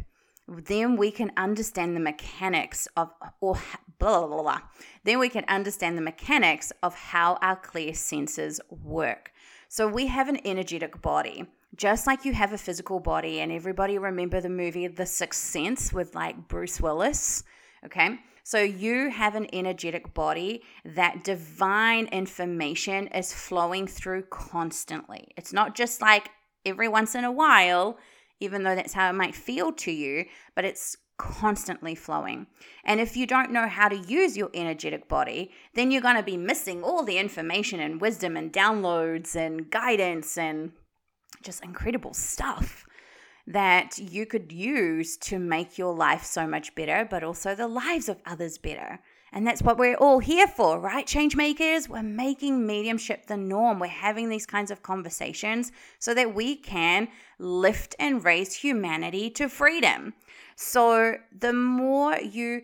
then 0.49 0.97
we 0.97 1.11
can 1.11 1.33
understand 1.37 1.97
the 1.97 2.01
mechanics 2.01 2.89
of 2.97 3.11
or 3.41 3.59
blah, 3.99 4.27
blah, 4.27 4.43
blah, 4.43 4.61
then 5.05 5.19
we 5.19 5.29
can 5.29 5.45
understand 5.49 5.97
the 5.97 6.03
mechanics 6.03 6.73
of 6.83 6.95
how 6.95 7.39
our 7.41 7.57
clear 7.57 7.95
senses 7.95 8.61
work. 8.69 9.33
So 9.69 9.89
we 9.89 10.07
have 10.09 10.29
an 10.29 10.41
energetic 10.45 11.01
body 11.01 11.47
just 11.75 12.07
like 12.07 12.27
you 12.27 12.35
have 12.35 12.53
a 12.53 12.59
physical 12.59 13.01
body 13.01 13.41
and 13.41 13.51
everybody 13.51 13.97
remember 13.97 14.43
the 14.43 14.49
movie 14.51 14.87
the 14.89 15.07
sixth 15.07 15.41
sense 15.41 15.91
with 15.91 16.15
like 16.15 16.47
bruce 16.47 16.79
willis 16.83 17.45
okay? 17.85 18.19
So 18.45 18.61
you 18.61 19.11
have 19.11 19.35
an 19.35 19.47
energetic 19.53 20.15
body. 20.15 20.63
That 20.85 21.25
divine 21.25 22.07
information 22.07 23.09
is 23.09 23.33
flowing 23.33 23.87
through 23.87 24.23
constantly. 24.23 25.29
It's 25.37 25.53
not 25.53 25.75
just 25.75 26.01
like 26.01 26.31
every 26.65 26.89
once 26.89 27.15
in 27.15 27.25
a 27.25 27.33
while 27.33 27.99
even 28.43 28.63
though 28.63 28.75
that's 28.75 28.93
how 28.93 29.09
it 29.09 29.15
might 29.15 29.35
feel 29.35 29.73
to 29.73 29.93
you, 29.93 30.27
but 30.55 30.65
it's 30.65 30.97
constantly 31.17 31.95
flowing. 31.95 32.47
And 32.85 33.01
if 33.01 33.17
you 33.17 33.27
don't 33.27 33.53
know 33.53 33.69
how 33.69 33.89
to 33.89 33.97
use 33.97 34.37
your 34.37 34.51
energetic 34.55 35.09
body, 35.09 35.53
then 35.75 35.91
you're 35.91 36.03
going 36.03 36.17
to 36.17 36.23
be 36.23 36.37
missing 36.37 36.83
all 36.83 37.05
the 37.05 37.19
information 37.19 37.81
and 37.81 38.01
wisdom 38.01 38.37
and 38.37 38.53
downloads 38.53 39.37
and 39.37 39.71
guidance 39.71 40.37
and 40.37 40.73
just 41.43 41.63
incredible 41.63 42.15
stuff 42.15 42.87
that 43.47 43.99
you 43.99 44.27
could 44.27 44.53
use 44.53 45.17
to 45.17 45.39
make 45.39 45.79
your 45.79 45.95
life 45.95 46.25
so 46.25 46.47
much 46.47 46.75
better, 46.75 47.07
but 47.09 47.25
also 47.25 47.55
the 47.55 47.69
lives 47.69 48.09
of 48.09 48.21
others 48.27 48.59
better. 48.59 49.01
And 49.33 49.47
that's 49.47 49.63
what 49.63 49.79
we're 49.79 49.97
all 49.97 50.19
here 50.19 50.47
for, 50.47 50.79
right? 50.79 51.07
Change 51.07 51.37
makers, 51.37 51.89
we're 51.89 52.03
making 52.03 52.67
mediumship 52.67 53.27
the 53.27 53.37
norm. 53.37 53.79
We're 53.79 53.87
having 53.87 54.29
these 54.29 54.45
kinds 54.45 54.71
of 54.71 54.83
conversations 54.83 55.73
so 55.99 56.13
that 56.13 56.35
we 56.35 56.55
can 56.55 57.09
lift 57.39 57.95
and 57.99 58.23
raise 58.23 58.55
humanity 58.55 59.31
to 59.31 59.49
freedom. 59.49 60.13
So 60.55 61.15
the 61.37 61.55
more 61.55 62.19
you 62.19 62.63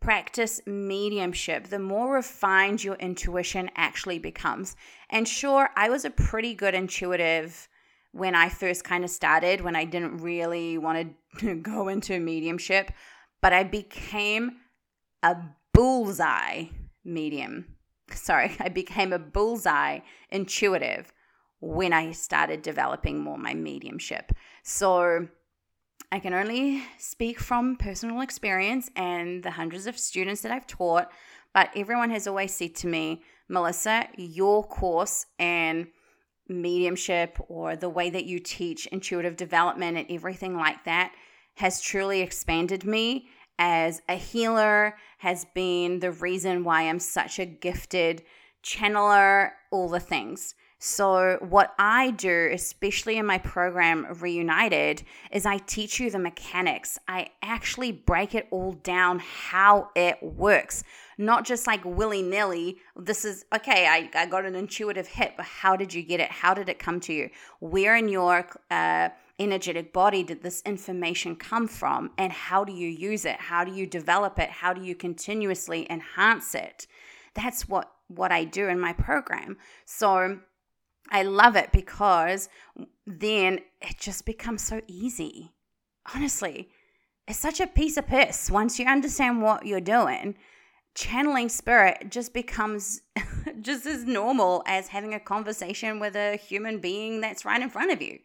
practice 0.00 0.60
mediumship, 0.66 1.68
the 1.68 1.78
more 1.78 2.14
refined 2.14 2.82
your 2.82 2.96
intuition 2.96 3.70
actually 3.76 4.18
becomes. 4.18 4.74
And 5.08 5.28
sure, 5.28 5.70
I 5.76 5.88
was 5.88 6.04
a 6.04 6.10
pretty 6.10 6.54
good 6.54 6.74
intuitive 6.74 7.68
when 8.10 8.34
I 8.34 8.48
first 8.48 8.82
kind 8.84 9.04
of 9.04 9.10
started, 9.10 9.60
when 9.60 9.76
I 9.76 9.84
didn't 9.84 10.18
really 10.18 10.76
want 10.78 11.14
to 11.38 11.54
go 11.62 11.86
into 11.86 12.18
mediumship, 12.18 12.90
but 13.40 13.52
I 13.52 13.62
became 13.62 14.56
a 15.22 15.36
bullseye 15.72 16.66
medium. 17.04 17.76
Sorry, 18.10 18.56
I 18.60 18.68
became 18.68 19.12
a 19.12 19.18
bullseye 19.18 20.00
intuitive 20.30 21.12
when 21.60 21.92
I 21.92 22.10
started 22.10 22.62
developing 22.62 23.20
more 23.20 23.38
my 23.38 23.54
mediumship. 23.54 24.32
So 24.64 25.28
I 26.10 26.18
can 26.18 26.34
only 26.34 26.82
speak 26.98 27.38
from 27.38 27.76
personal 27.76 28.20
experience 28.20 28.90
and 28.96 29.42
the 29.42 29.52
hundreds 29.52 29.86
of 29.86 29.98
students 29.98 30.42
that 30.42 30.52
I've 30.52 30.66
taught, 30.66 31.10
but 31.54 31.70
everyone 31.76 32.10
has 32.10 32.26
always 32.26 32.52
said 32.52 32.74
to 32.76 32.88
me, 32.88 33.22
Melissa, 33.48 34.08
your 34.16 34.64
course 34.64 35.26
and 35.38 35.86
mediumship 36.48 37.38
or 37.48 37.76
the 37.76 37.88
way 37.88 38.10
that 38.10 38.24
you 38.24 38.40
teach 38.40 38.86
intuitive 38.88 39.36
development 39.36 39.96
and 39.96 40.06
everything 40.10 40.56
like 40.56 40.84
that 40.84 41.12
has 41.54 41.80
truly 41.80 42.20
expanded 42.20 42.84
me 42.84 43.28
as 43.58 44.02
a 44.08 44.14
healer, 44.14 44.96
has 45.18 45.46
been 45.54 46.00
the 46.00 46.12
reason 46.12 46.64
why 46.64 46.82
I'm 46.82 46.98
such 46.98 47.38
a 47.38 47.46
gifted 47.46 48.22
channeler, 48.62 49.52
all 49.70 49.88
the 49.88 50.00
things. 50.00 50.54
So, 50.84 51.38
what 51.48 51.74
I 51.78 52.10
do, 52.10 52.50
especially 52.52 53.16
in 53.16 53.24
my 53.24 53.38
program 53.38 54.04
Reunited, 54.18 55.04
is 55.30 55.46
I 55.46 55.58
teach 55.58 56.00
you 56.00 56.10
the 56.10 56.18
mechanics. 56.18 56.98
I 57.06 57.28
actually 57.40 57.92
break 57.92 58.34
it 58.34 58.48
all 58.50 58.72
down 58.72 59.20
how 59.20 59.90
it 59.94 60.20
works, 60.20 60.82
not 61.18 61.44
just 61.44 61.68
like 61.68 61.84
willy 61.84 62.20
nilly. 62.20 62.78
This 62.96 63.24
is 63.24 63.44
okay, 63.54 63.86
I, 63.86 64.10
I 64.12 64.26
got 64.26 64.44
an 64.44 64.56
intuitive 64.56 65.06
hit, 65.06 65.34
but 65.36 65.46
how 65.46 65.76
did 65.76 65.94
you 65.94 66.02
get 66.02 66.18
it? 66.18 66.32
How 66.32 66.52
did 66.52 66.68
it 66.68 66.80
come 66.80 66.98
to 67.02 67.12
you? 67.12 67.30
Where 67.60 67.94
in 67.94 68.08
your 68.08 68.48
uh, 68.68 69.10
energetic 69.38 69.92
body 69.92 70.22
did 70.22 70.42
this 70.42 70.62
information 70.62 71.36
come 71.36 71.66
from? 71.68 72.10
And 72.18 72.32
how 72.32 72.64
do 72.64 72.72
you 72.72 72.88
use 72.88 73.24
it? 73.24 73.36
How 73.36 73.64
do 73.64 73.72
you 73.72 73.86
develop 73.86 74.38
it? 74.38 74.50
How 74.50 74.72
do 74.72 74.82
you 74.82 74.94
continuously 74.94 75.86
enhance 75.90 76.54
it? 76.54 76.86
That's 77.34 77.68
what, 77.68 77.90
what 78.08 78.32
I 78.32 78.44
do 78.44 78.68
in 78.68 78.78
my 78.78 78.92
program. 78.92 79.56
So, 79.84 80.38
I 81.10 81.22
love 81.24 81.56
it 81.56 81.72
because 81.72 82.48
then 83.06 83.60
it 83.80 83.98
just 83.98 84.24
becomes 84.24 84.62
so 84.62 84.80
easy. 84.86 85.52
Honestly, 86.14 86.70
it's 87.28 87.38
such 87.38 87.60
a 87.60 87.66
piece 87.66 87.96
of 87.96 88.06
piss 88.06 88.50
once 88.50 88.78
you 88.78 88.86
understand 88.86 89.42
what 89.42 89.66
you're 89.66 89.80
doing. 89.80 90.36
Channeling 90.94 91.48
spirit 91.48 92.10
just 92.10 92.34
becomes 92.34 93.02
just 93.60 93.86
as 93.86 94.04
normal 94.04 94.62
as 94.66 94.88
having 94.88 95.14
a 95.14 95.20
conversation 95.20 96.00
with 96.00 96.16
a 96.16 96.36
human 96.36 96.78
being 96.78 97.20
that's 97.20 97.44
right 97.44 97.60
in 97.60 97.70
front 97.70 97.92
of 97.92 98.02
you. 98.02 98.18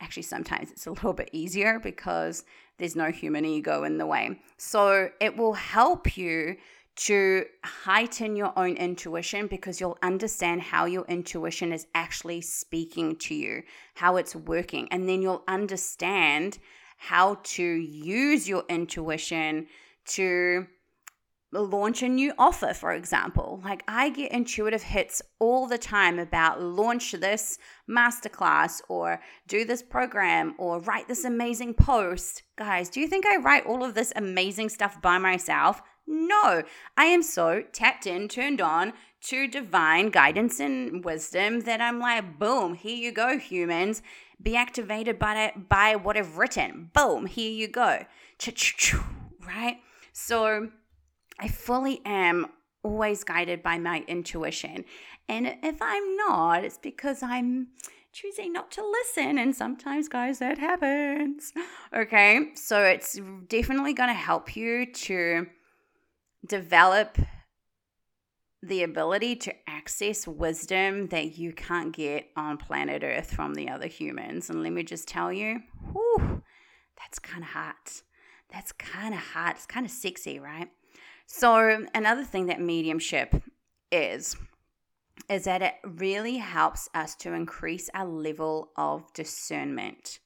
Actually, 0.00 0.24
sometimes 0.24 0.70
it's 0.70 0.86
a 0.86 0.90
little 0.90 1.12
bit 1.12 1.30
easier 1.32 1.78
because 1.78 2.44
there's 2.78 2.96
no 2.96 3.10
human 3.10 3.44
ego 3.44 3.84
in 3.84 3.98
the 3.98 4.06
way. 4.06 4.40
So 4.56 5.10
it 5.20 5.36
will 5.36 5.54
help 5.54 6.16
you 6.16 6.56
to 6.96 7.44
heighten 7.64 8.36
your 8.36 8.52
own 8.56 8.76
intuition 8.76 9.46
because 9.46 9.80
you'll 9.80 9.98
understand 10.02 10.62
how 10.62 10.84
your 10.84 11.04
intuition 11.06 11.72
is 11.72 11.86
actually 11.94 12.40
speaking 12.40 13.16
to 13.16 13.34
you, 13.34 13.62
how 13.94 14.16
it's 14.16 14.36
working. 14.36 14.88
And 14.90 15.08
then 15.08 15.20
you'll 15.20 15.42
understand 15.48 16.58
how 16.96 17.38
to 17.42 17.62
use 17.62 18.48
your 18.48 18.64
intuition 18.68 19.66
to 20.06 20.66
launch 21.60 22.02
a 22.02 22.08
new 22.08 22.32
offer, 22.38 22.74
for 22.74 22.92
example. 22.92 23.60
Like 23.64 23.82
I 23.88 24.10
get 24.10 24.32
intuitive 24.32 24.82
hits 24.82 25.22
all 25.38 25.66
the 25.66 25.78
time 25.78 26.18
about 26.18 26.62
launch 26.62 27.12
this 27.12 27.58
masterclass 27.88 28.80
or 28.88 29.20
do 29.46 29.64
this 29.64 29.82
program 29.82 30.54
or 30.58 30.80
write 30.80 31.08
this 31.08 31.24
amazing 31.24 31.74
post. 31.74 32.42
Guys, 32.56 32.88
do 32.88 33.00
you 33.00 33.08
think 33.08 33.26
I 33.26 33.36
write 33.36 33.66
all 33.66 33.84
of 33.84 33.94
this 33.94 34.12
amazing 34.16 34.68
stuff 34.68 35.00
by 35.00 35.18
myself? 35.18 35.82
No, 36.06 36.62
I 36.96 37.06
am 37.06 37.22
so 37.22 37.62
tapped 37.72 38.06
in, 38.06 38.28
turned 38.28 38.60
on 38.60 38.92
to 39.22 39.48
divine 39.48 40.10
guidance 40.10 40.60
and 40.60 41.02
wisdom 41.02 41.60
that 41.60 41.80
I'm 41.80 41.98
like, 41.98 42.38
boom, 42.38 42.74
here 42.74 42.96
you 42.96 43.10
go, 43.10 43.38
humans. 43.38 44.02
Be 44.42 44.54
activated 44.54 45.18
by, 45.18 45.54
by 45.68 45.96
what 45.96 46.18
I've 46.18 46.36
written. 46.36 46.90
Boom, 46.92 47.24
here 47.24 47.50
you 47.50 47.68
go. 47.68 48.04
Right? 49.46 49.78
So 50.12 50.68
I 51.38 51.48
fully 51.48 52.00
am 52.04 52.46
always 52.82 53.24
guided 53.24 53.62
by 53.62 53.78
my 53.78 54.04
intuition. 54.06 54.84
And 55.28 55.56
if 55.62 55.80
I'm 55.80 56.16
not, 56.16 56.64
it's 56.64 56.78
because 56.78 57.22
I'm 57.22 57.68
choosing 58.12 58.52
not 58.52 58.70
to 58.72 58.86
listen. 58.86 59.38
And 59.38 59.54
sometimes, 59.54 60.08
guys, 60.08 60.38
that 60.38 60.58
happens. 60.58 61.52
Okay. 61.94 62.48
So 62.56 62.82
it's 62.82 63.20
definitely 63.46 63.94
going 63.94 64.08
to 64.08 64.14
help 64.14 64.56
you 64.56 64.84
to 64.92 65.46
develop 66.44 67.18
the 68.64 68.82
ability 68.82 69.36
to 69.36 69.54
access 69.68 70.26
wisdom 70.26 71.06
that 71.08 71.38
you 71.38 71.52
can't 71.52 71.92
get 71.94 72.30
on 72.36 72.56
planet 72.56 73.04
Earth 73.04 73.30
from 73.30 73.54
the 73.54 73.68
other 73.68 73.86
humans. 73.86 74.50
And 74.50 74.60
let 74.60 74.72
me 74.72 74.82
just 74.82 75.06
tell 75.06 75.32
you, 75.32 75.60
whew, 75.92 76.42
that's 76.98 77.20
kind 77.20 77.44
of 77.44 77.50
hot. 77.50 78.02
That's 78.52 78.72
kind 78.72 79.14
of 79.14 79.20
hot. 79.20 79.54
It's 79.54 79.66
kind 79.66 79.86
of 79.86 79.92
sexy, 79.92 80.40
right? 80.40 80.68
So, 81.26 81.86
another 81.94 82.24
thing 82.24 82.46
that 82.46 82.60
mediumship 82.60 83.42
is, 83.90 84.36
is 85.28 85.44
that 85.44 85.62
it 85.62 85.74
really 85.84 86.36
helps 86.36 86.88
us 86.94 87.14
to 87.16 87.32
increase 87.32 87.88
our 87.94 88.06
level 88.06 88.70
of 88.76 89.12
discernment. 89.14 90.18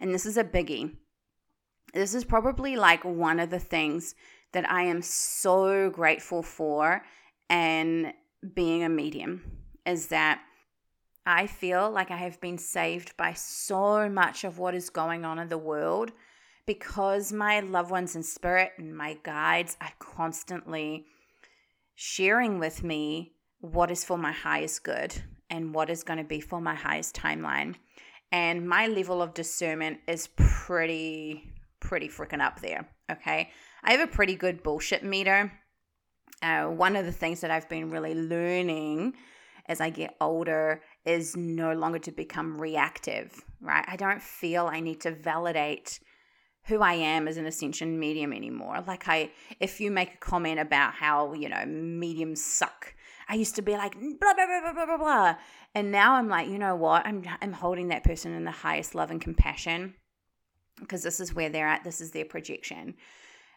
And 0.00 0.12
this 0.12 0.26
is 0.26 0.36
a 0.36 0.44
biggie. 0.44 0.96
This 1.94 2.14
is 2.14 2.24
probably 2.24 2.76
like 2.76 3.04
one 3.04 3.38
of 3.38 3.50
the 3.50 3.60
things 3.60 4.14
that 4.52 4.70
I 4.70 4.82
am 4.82 5.02
so 5.02 5.90
grateful 5.90 6.42
for 6.42 7.02
and 7.48 8.12
being 8.54 8.82
a 8.82 8.88
medium 8.88 9.42
is 9.86 10.08
that 10.08 10.42
I 11.24 11.46
feel 11.46 11.90
like 11.90 12.10
I 12.10 12.16
have 12.16 12.40
been 12.40 12.58
saved 12.58 13.16
by 13.16 13.34
so 13.34 14.08
much 14.08 14.44
of 14.44 14.58
what 14.58 14.74
is 14.74 14.90
going 14.90 15.24
on 15.24 15.38
in 15.38 15.48
the 15.48 15.58
world 15.58 16.12
because 16.66 17.32
my 17.32 17.60
loved 17.60 17.90
ones 17.90 18.14
in 18.14 18.22
spirit 18.22 18.72
and 18.78 18.96
my 18.96 19.18
guides 19.22 19.76
are 19.80 19.92
constantly 19.98 21.06
sharing 21.94 22.58
with 22.58 22.82
me 22.82 23.32
what 23.60 23.90
is 23.90 24.04
for 24.04 24.18
my 24.18 24.32
highest 24.32 24.82
good 24.82 25.14
and 25.50 25.74
what 25.74 25.90
is 25.90 26.02
going 26.02 26.18
to 26.18 26.24
be 26.24 26.40
for 26.40 26.60
my 26.60 26.74
highest 26.74 27.14
timeline. 27.14 27.74
And 28.30 28.66
my 28.66 28.86
level 28.86 29.20
of 29.20 29.34
discernment 29.34 29.98
is 30.08 30.28
pretty, 30.36 31.44
pretty 31.80 32.08
freaking 32.08 32.40
up 32.40 32.60
there. 32.60 32.88
Okay. 33.10 33.50
I 33.84 33.92
have 33.92 34.08
a 34.08 34.12
pretty 34.12 34.36
good 34.36 34.62
bullshit 34.62 35.04
meter. 35.04 35.52
Uh, 36.42 36.64
one 36.64 36.96
of 36.96 37.04
the 37.04 37.12
things 37.12 37.40
that 37.42 37.50
I've 37.50 37.68
been 37.68 37.90
really 37.90 38.14
learning 38.14 39.14
as 39.66 39.80
I 39.80 39.90
get 39.90 40.16
older 40.20 40.82
is 41.04 41.36
no 41.36 41.72
longer 41.72 41.98
to 42.00 42.12
become 42.12 42.60
reactive, 42.60 43.44
right? 43.60 43.84
I 43.86 43.96
don't 43.96 44.22
feel 44.22 44.66
I 44.66 44.80
need 44.80 45.00
to 45.02 45.12
validate 45.12 46.00
who 46.66 46.80
I 46.80 46.94
am 46.94 47.26
as 47.26 47.36
an 47.36 47.46
ascension 47.46 47.98
medium 47.98 48.32
anymore. 48.32 48.82
Like 48.86 49.08
I 49.08 49.30
if 49.60 49.80
you 49.80 49.90
make 49.90 50.14
a 50.14 50.18
comment 50.18 50.60
about 50.60 50.94
how, 50.94 51.32
you 51.32 51.48
know, 51.48 51.64
mediums 51.66 52.42
suck, 52.42 52.94
I 53.28 53.34
used 53.34 53.56
to 53.56 53.62
be 53.62 53.72
like 53.72 53.94
blah 53.94 54.34
blah 54.34 54.46
blah 54.46 54.72
blah 54.72 54.86
blah 54.86 54.96
blah. 54.98 55.36
And 55.74 55.90
now 55.90 56.14
I'm 56.14 56.28
like, 56.28 56.48
you 56.48 56.58
know 56.58 56.76
what? 56.76 57.06
I'm 57.06 57.24
I'm 57.40 57.52
holding 57.52 57.88
that 57.88 58.04
person 58.04 58.32
in 58.32 58.44
the 58.44 58.50
highest 58.50 58.94
love 58.94 59.10
and 59.10 59.20
compassion 59.20 59.94
because 60.80 61.02
this 61.02 61.20
is 61.20 61.34
where 61.34 61.48
they're 61.48 61.68
at, 61.68 61.84
this 61.84 62.00
is 62.00 62.10
their 62.10 62.24
projection. 62.24 62.94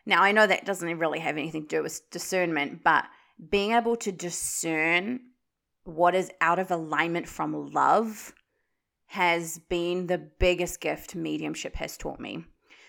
Now, 0.05 0.21
I 0.21 0.31
know 0.31 0.45
that 0.45 0.65
doesn't 0.65 0.99
really 0.99 1.19
have 1.19 1.37
anything 1.37 1.63
to 1.63 1.77
do 1.77 1.83
with 1.83 2.09
discernment, 2.11 2.83
but 2.83 3.05
being 3.49 3.71
able 3.71 3.95
to 3.97 4.11
discern 4.11 5.19
what 5.83 6.15
is 6.15 6.31
out 6.41 6.59
of 6.59 6.71
alignment 6.71 7.27
from 7.27 7.71
love 7.71 8.33
has 9.07 9.59
been 9.69 10.07
the 10.07 10.17
biggest 10.17 10.79
gift 10.79 11.15
mediumship 11.15 11.75
has 11.75 11.97
taught 11.97 12.19
me. 12.19 12.45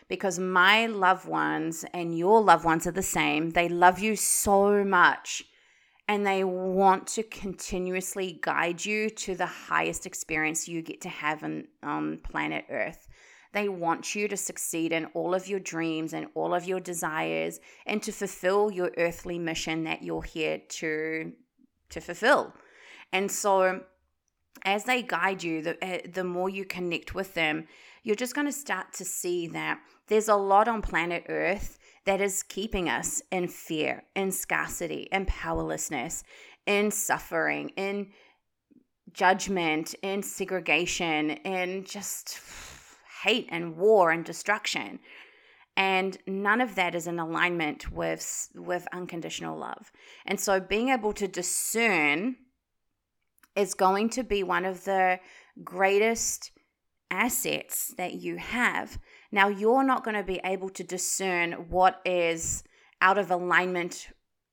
Because 0.09 0.39
my 0.39 0.87
loved 0.87 1.27
ones 1.27 1.85
and 1.93 2.17
your 2.17 2.41
loved 2.41 2.65
ones 2.65 2.87
are 2.87 2.93
the 2.93 3.03
same. 3.03 3.51
They 3.51 3.69
love 3.69 3.99
you 3.99 4.17
so 4.17 4.85
much 4.85 5.45
and 6.09 6.25
they 6.27 6.45
want 6.45 7.07
to 7.09 7.23
continuously 7.25 8.39
guide 8.43 8.85
you 8.85 9.11
to 9.11 9.35
the 9.35 9.47
highest 9.47 10.07
experience 10.07 10.69
you 10.69 10.83
get 10.83 11.01
to 11.01 11.09
have 11.09 11.45
on, 11.83 12.19
planet 12.23 12.65
Earth. 12.71 13.09
They 13.53 13.69
want 13.69 14.15
you 14.15 14.29
to 14.29 14.37
succeed 14.37 14.93
in 14.93 15.07
all 15.07 15.35
of 15.35 15.49
your 15.49 15.61
dreams 15.61 16.13
and 16.13 16.29
all 16.35 16.55
of 16.55 16.67
your 16.67 16.79
desires 16.79 17.59
and 17.87 18.03
to 18.03 18.13
fulfill 18.13 18.71
your 18.71 18.93
earthly 18.99 19.39
mission 19.39 19.85
that 19.85 20.03
you're 20.03 20.23
here 20.23 20.61
to 20.69 21.33
to 21.89 22.01
fulfill. 22.01 22.53
And 23.13 23.31
so 23.31 23.83
as 24.65 24.85
they 24.85 25.03
guide 25.03 25.43
you, 25.43 25.63
the, 25.63 25.85
eh, 25.85 26.01
the 26.13 26.25
more 26.25 26.49
you 26.49 26.65
connect 26.65 27.15
with 27.15 27.35
them, 27.35 27.69
you're 28.03 28.17
just 28.17 28.35
going 28.35 28.47
to 28.47 28.53
start 28.53 28.93
to 28.95 29.05
see 29.05 29.47
that 29.49 29.81
there's 30.09 30.29
a 30.29 30.37
lot 30.37 30.69
on 30.69 30.83
planet 30.83 31.25
Earth 31.29 31.79
that 32.05 32.21
is 32.21 32.43
keeping 32.43 32.89
us 32.89 33.21
in 33.31 33.49
fear, 33.49 34.05
in 34.15 34.31
scarcity, 34.31 35.09
in 35.11 35.27
powerlessness, 35.27 36.23
in 36.67 36.91
suffering, 36.91 37.71
in 37.71 38.09
judgment, 39.13 39.95
in 40.03 40.23
segregation, 40.23 41.31
in 41.31 41.85
just 41.85 42.41
hate 43.23 43.49
and 43.51 43.77
war 43.77 44.11
and 44.11 44.25
destruction. 44.25 45.01
And 45.77 46.17
none 46.27 46.61
of 46.61 46.75
that 46.77 46.95
is 46.95 47.07
in 47.07 47.19
alignment 47.19 47.93
with, 47.93 48.49
with 48.55 48.87
unconditional 48.93 49.59
love. 49.59 49.91
And 50.25 50.41
so 50.41 50.61
being 50.61 50.89
able 50.89 51.13
to 51.15 51.29
discern 51.29 52.37
is 53.55 53.75
going 53.75 54.11
to 54.11 54.23
be 54.23 54.43
one 54.43 54.65
of 54.65 54.85
the 54.85 55.19
greatest 55.65 56.53
assets 57.11 57.93
that 57.97 58.15
you 58.15 58.37
have. 58.37 58.99
Now, 59.33 59.49
you're 59.49 59.85
not 59.85 60.05
going 60.05 60.17
to 60.17 60.23
be 60.23 60.41
able 60.45 60.71
to 60.71 60.85
discern 60.85 61.53
what 61.69 62.01
is 62.05 62.63
out 63.01 63.19
of 63.19 63.31
alignment 63.31 64.09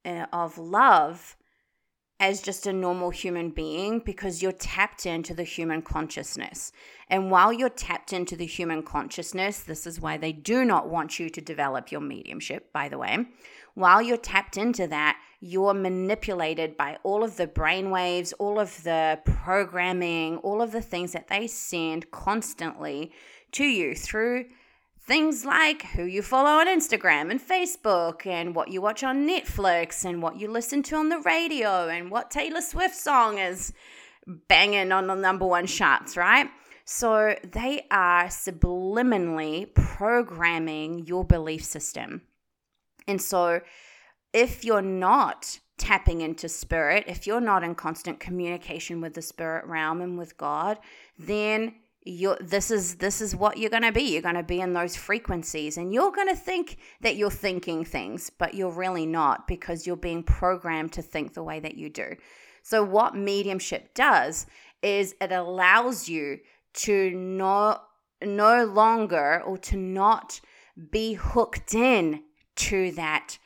uh, 0.05 0.25
of 0.33 0.57
love 0.57 1.37
as 2.19 2.41
just 2.41 2.67
a 2.67 2.71
normal 2.71 3.09
human 3.09 3.49
being 3.49 3.99
because 3.99 4.41
you're 4.41 4.51
tapped 4.53 5.05
into 5.05 5.33
the 5.33 5.43
human 5.43 5.81
consciousness. 5.81 6.71
And 7.09 7.29
while 7.29 7.51
you're 7.51 7.69
tapped 7.69 8.13
into 8.13 8.37
the 8.37 8.45
human 8.45 8.83
consciousness, 8.83 9.59
this 9.59 9.85
is 9.85 9.99
why 9.99 10.17
they 10.17 10.31
do 10.31 10.63
not 10.63 10.87
want 10.87 11.19
you 11.19 11.29
to 11.29 11.41
develop 11.41 11.91
your 11.91 12.01
mediumship, 12.01 12.71
by 12.71 12.87
the 12.87 12.97
way. 12.97 13.25
While 13.73 14.01
you're 14.01 14.15
tapped 14.15 14.55
into 14.55 14.87
that, 14.87 15.19
you're 15.41 15.73
manipulated 15.73 16.77
by 16.77 16.97
all 17.03 17.23
of 17.25 17.35
the 17.35 17.47
brainwaves, 17.47 18.31
all 18.39 18.57
of 18.57 18.83
the 18.83 19.19
programming, 19.25 20.37
all 20.37 20.61
of 20.61 20.71
the 20.71 20.81
things 20.81 21.11
that 21.11 21.27
they 21.27 21.47
send 21.47 22.09
constantly 22.11 23.11
to 23.51 23.65
you 23.65 23.95
through 23.95 24.45
things 25.05 25.45
like 25.45 25.83
who 25.83 26.03
you 26.03 26.21
follow 26.21 26.59
on 26.59 26.67
Instagram 26.67 27.29
and 27.29 27.41
Facebook, 27.41 28.25
and 28.25 28.55
what 28.55 28.69
you 28.69 28.81
watch 28.81 29.03
on 29.03 29.27
Netflix, 29.27 30.05
and 30.05 30.21
what 30.21 30.39
you 30.39 30.49
listen 30.49 30.81
to 30.83 30.95
on 30.95 31.09
the 31.09 31.19
radio, 31.19 31.87
and 31.89 32.09
what 32.09 32.31
Taylor 32.31 32.61
Swift 32.61 32.95
song 32.95 33.37
is 33.37 33.73
banging 34.47 34.91
on 34.91 35.07
the 35.07 35.15
number 35.15 35.45
one 35.45 35.67
charts, 35.67 36.15
right? 36.15 36.49
So 36.85 37.35
they 37.43 37.85
are 37.91 38.25
subliminally 38.25 39.73
programming 39.73 41.05
your 41.05 41.23
belief 41.23 41.63
system. 41.63 42.21
And 43.07 43.21
so 43.21 43.61
if 44.33 44.63
you're 44.65 44.81
not 44.81 45.59
tapping 45.77 46.21
into 46.21 46.47
spirit, 46.47 47.05
if 47.07 47.27
you're 47.27 47.41
not 47.41 47.63
in 47.63 47.75
constant 47.75 48.19
communication 48.19 49.01
with 49.01 49.13
the 49.13 49.21
spirit 49.21 49.65
realm 49.65 50.01
and 50.01 50.17
with 50.17 50.37
God, 50.37 50.79
then 51.17 51.75
you're 52.05 52.37
this 52.41 52.69
is 52.69 52.95
this 52.95 53.21
is 53.21 53.35
what 53.35 53.57
you're 53.57 53.69
going 53.69 53.83
to 53.83 53.91
be. 53.91 54.01
You're 54.01 54.21
going 54.21 54.35
to 54.35 54.43
be 54.43 54.59
in 54.59 54.73
those 54.73 54.95
frequencies 54.95 55.77
and 55.77 55.93
you're 55.93 56.11
going 56.11 56.27
to 56.27 56.35
think 56.35 56.77
that 57.01 57.15
you're 57.15 57.31
thinking 57.31 57.85
things 57.85 58.29
but 58.29 58.53
you're 58.53 58.71
really 58.71 59.05
not 59.05 59.47
because 59.47 59.87
you're 59.87 59.95
being 59.95 60.23
programmed 60.23 60.91
to 60.93 61.01
think 61.01 61.33
the 61.33 61.43
way 61.43 61.59
that 61.59 61.75
you 61.75 61.89
do. 61.89 62.15
So 62.61 62.83
what 62.83 63.15
mediumship 63.15 63.93
does 63.93 64.45
is 64.81 65.15
it 65.21 65.31
allows 65.31 66.09
you 66.09 66.39
to 66.73 67.11
not 67.11 67.87
no 68.21 68.65
longer 68.65 69.41
or 69.45 69.57
to 69.57 69.77
not 69.77 70.39
be 70.91 71.13
hooked 71.13 71.73
in 71.73 72.23
to 72.55 72.91
that 72.91 73.37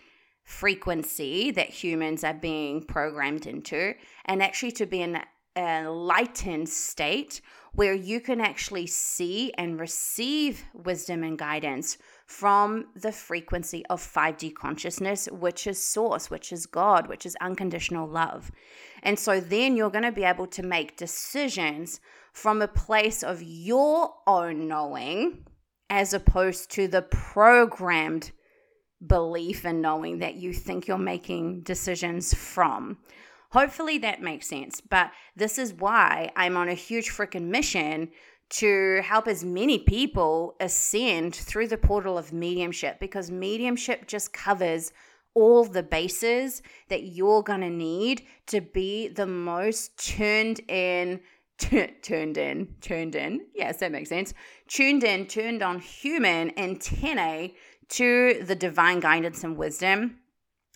frequency 0.44 1.52
that 1.52 1.70
humans 1.70 2.24
are 2.24 2.34
being 2.34 2.84
programmed 2.84 3.46
into 3.46 3.94
and 4.26 4.42
actually 4.42 4.72
to 4.72 4.86
be 4.86 5.02
in 5.02 5.20
a 5.58 5.84
lightened 5.90 6.70
state 6.70 7.42
where 7.78 7.94
you 7.94 8.20
can 8.20 8.42
actually 8.42 8.88
see 8.88 9.54
and 9.56 9.80
receive 9.80 10.64
wisdom 10.74 11.24
and 11.24 11.38
guidance 11.38 12.00
from 12.26 12.88
the 12.96 13.12
frequency 13.12 13.86
of 13.86 14.02
5D 14.02 14.56
consciousness, 14.56 15.30
which 15.32 15.68
is 15.68 15.82
source, 15.82 16.28
which 16.32 16.52
is 16.52 16.66
God, 16.66 17.06
which 17.06 17.24
is 17.24 17.38
unconditional 17.40 18.08
love. 18.08 18.50
And 19.04 19.20
so 19.20 19.40
then 19.40 19.78
you're 19.78 19.92
going 19.92 20.06
to 20.06 20.12
be 20.12 20.24
able 20.24 20.48
to 20.48 20.64
make 20.64 20.98
decisions 20.98 22.00
from 22.34 22.64
a 22.64 22.68
place 22.68 23.22
of 23.22 23.44
your 23.44 24.12
own 24.26 24.68
knowing 24.68 25.46
as 25.88 26.16
opposed 26.16 26.72
to 26.72 26.88
the 26.88 27.04
programmed 27.04 28.32
belief 29.06 29.66
and 29.66 29.84
knowing 29.84 30.18
that 30.18 30.34
you 30.34 30.52
think 30.52 30.88
you're 30.88 30.98
making 30.98 31.62
decisions 31.62 32.34
from. 32.34 32.98
Hopefully 33.52 33.98
that 34.00 34.22
makes 34.22 34.48
sense. 34.48 34.82
But 34.82 35.12
this 35.36 35.58
is 35.58 35.74
why 35.74 36.32
I'm 36.36 36.58
on 36.58 36.70
a 36.70 36.74
huge 36.74 37.10
freaking 37.10 37.48
mission 37.48 38.10
to 38.50 39.02
help 39.04 39.28
as 39.28 39.44
many 39.44 39.78
people 39.78 40.56
ascend 40.60 41.36
through 41.36 41.68
the 41.68 41.78
portal 41.78 42.18
of 42.18 42.32
mediumship 42.32 43.00
because 43.00 43.30
mediumship 43.30 44.08
just 44.08 44.32
covers 44.32 44.92
all 45.34 45.66
the 45.66 45.84
bases 45.84 46.62
that 46.90 47.04
you're 47.04 47.44
going 47.44 47.62
to 47.62 47.70
need 47.70 48.26
to 48.48 48.62
be 48.62 49.08
the 49.08 49.28
most 49.28 49.98
turned 49.98 50.60
in 50.68 51.20
T- 51.58 51.88
turned 52.04 52.38
in, 52.38 52.76
turned 52.82 53.16
in. 53.16 53.48
Yes, 53.56 53.80
that 53.80 53.92
makes 53.92 54.10
sense. 54.10 54.36
Tuned 54.68 55.04
in, 55.04 55.26
turned 55.26 55.64
on 55.64 55.80
human 55.80 56.52
antennae 56.56 57.56
to 57.90 58.44
the 58.44 58.56
divine 58.56 59.00
guidance 59.00 59.44
and 59.44 59.58
wisdom 59.58 60.18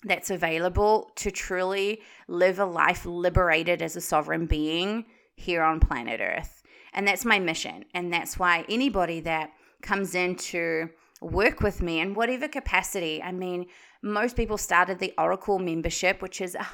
that's 0.04 0.30
available 0.30 1.12
to 1.16 1.32
truly 1.32 2.02
live 2.28 2.60
a 2.60 2.66
life 2.66 3.06
liberated 3.06 3.82
as 3.82 3.96
a 3.96 4.02
sovereign 4.02 4.46
being 4.46 5.06
here 5.36 5.64
on 5.64 5.80
planet 5.80 6.20
Earth. 6.22 6.64
And 6.94 7.08
that's 7.08 7.26
my 7.26 7.40
mission. 7.40 7.86
And 7.94 8.12
that's 8.12 8.38
why 8.38 8.66
anybody 8.68 9.20
that 9.22 9.52
comes 9.82 10.16
in 10.16 10.36
to 10.36 10.90
work 11.22 11.62
with 11.62 11.82
me 11.82 12.00
in 12.00 12.14
whatever 12.14 12.48
capacity, 12.48 13.22
I 13.22 13.32
mean, 13.32 13.68
most 14.02 14.36
people 14.36 14.58
started 14.58 15.00
the 15.00 15.14
Oracle 15.18 15.60
membership, 15.60 16.22
which 16.22 16.42
is, 16.42 16.56
oh, 16.56 16.60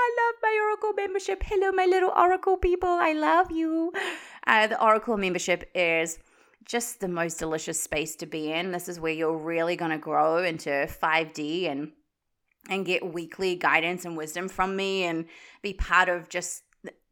I 0.00 0.16
love 0.18 0.34
my 0.42 0.60
Oracle 0.64 0.92
membership. 0.94 1.42
Hello, 1.44 1.70
my 1.72 1.84
little 1.84 2.12
Oracle 2.16 2.56
people. 2.56 2.88
I 2.88 3.12
love 3.12 3.50
you. 3.50 3.92
Uh, 4.46 4.66
the 4.66 4.82
Oracle 4.82 5.16
membership 5.16 5.70
is 5.74 6.18
just 6.64 7.00
the 7.00 7.08
most 7.08 7.38
delicious 7.38 7.80
space 7.80 8.16
to 8.16 8.26
be 8.26 8.52
in. 8.52 8.72
This 8.72 8.88
is 8.88 8.98
where 8.98 9.12
you're 9.12 9.36
really 9.36 9.76
going 9.76 9.90
to 9.90 9.98
grow 9.98 10.38
into 10.38 10.70
5D 10.70 11.70
and 11.70 11.92
and 12.68 12.86
get 12.86 13.12
weekly 13.12 13.56
guidance 13.56 14.04
and 14.04 14.16
wisdom 14.16 14.48
from 14.48 14.76
me 14.76 15.04
and 15.04 15.26
be 15.62 15.72
part 15.72 16.08
of 16.08 16.28
just 16.28 16.62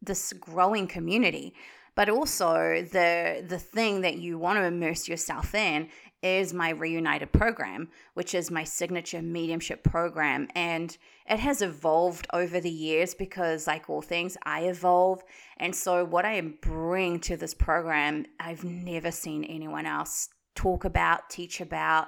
this 0.01 0.33
growing 0.33 0.87
community. 0.87 1.53
But 1.95 2.09
also 2.09 2.81
the 2.81 3.45
the 3.45 3.59
thing 3.59 4.01
that 4.01 4.17
you 4.17 4.37
want 4.37 4.57
to 4.57 4.63
immerse 4.63 5.07
yourself 5.07 5.53
in 5.53 5.89
is 6.21 6.53
my 6.53 6.69
reunited 6.69 7.31
program, 7.31 7.89
which 8.13 8.33
is 8.33 8.51
my 8.51 8.63
signature 8.63 9.21
mediumship 9.21 9.83
program. 9.83 10.47
And 10.55 10.95
it 11.29 11.39
has 11.39 11.61
evolved 11.61 12.27
over 12.33 12.59
the 12.59 12.69
years 12.69 13.13
because, 13.13 13.67
like 13.67 13.89
all 13.89 14.01
things, 14.01 14.37
I 14.43 14.63
evolve. 14.63 15.23
And 15.57 15.75
so, 15.75 16.03
what 16.03 16.25
I 16.25 16.41
bring 16.41 17.19
to 17.21 17.37
this 17.37 17.53
program, 17.53 18.25
I've 18.39 18.63
never 18.63 19.11
seen 19.11 19.43
anyone 19.45 19.85
else 19.85 20.29
talk 20.55 20.85
about, 20.85 21.29
teach 21.29 21.61
about. 21.61 22.07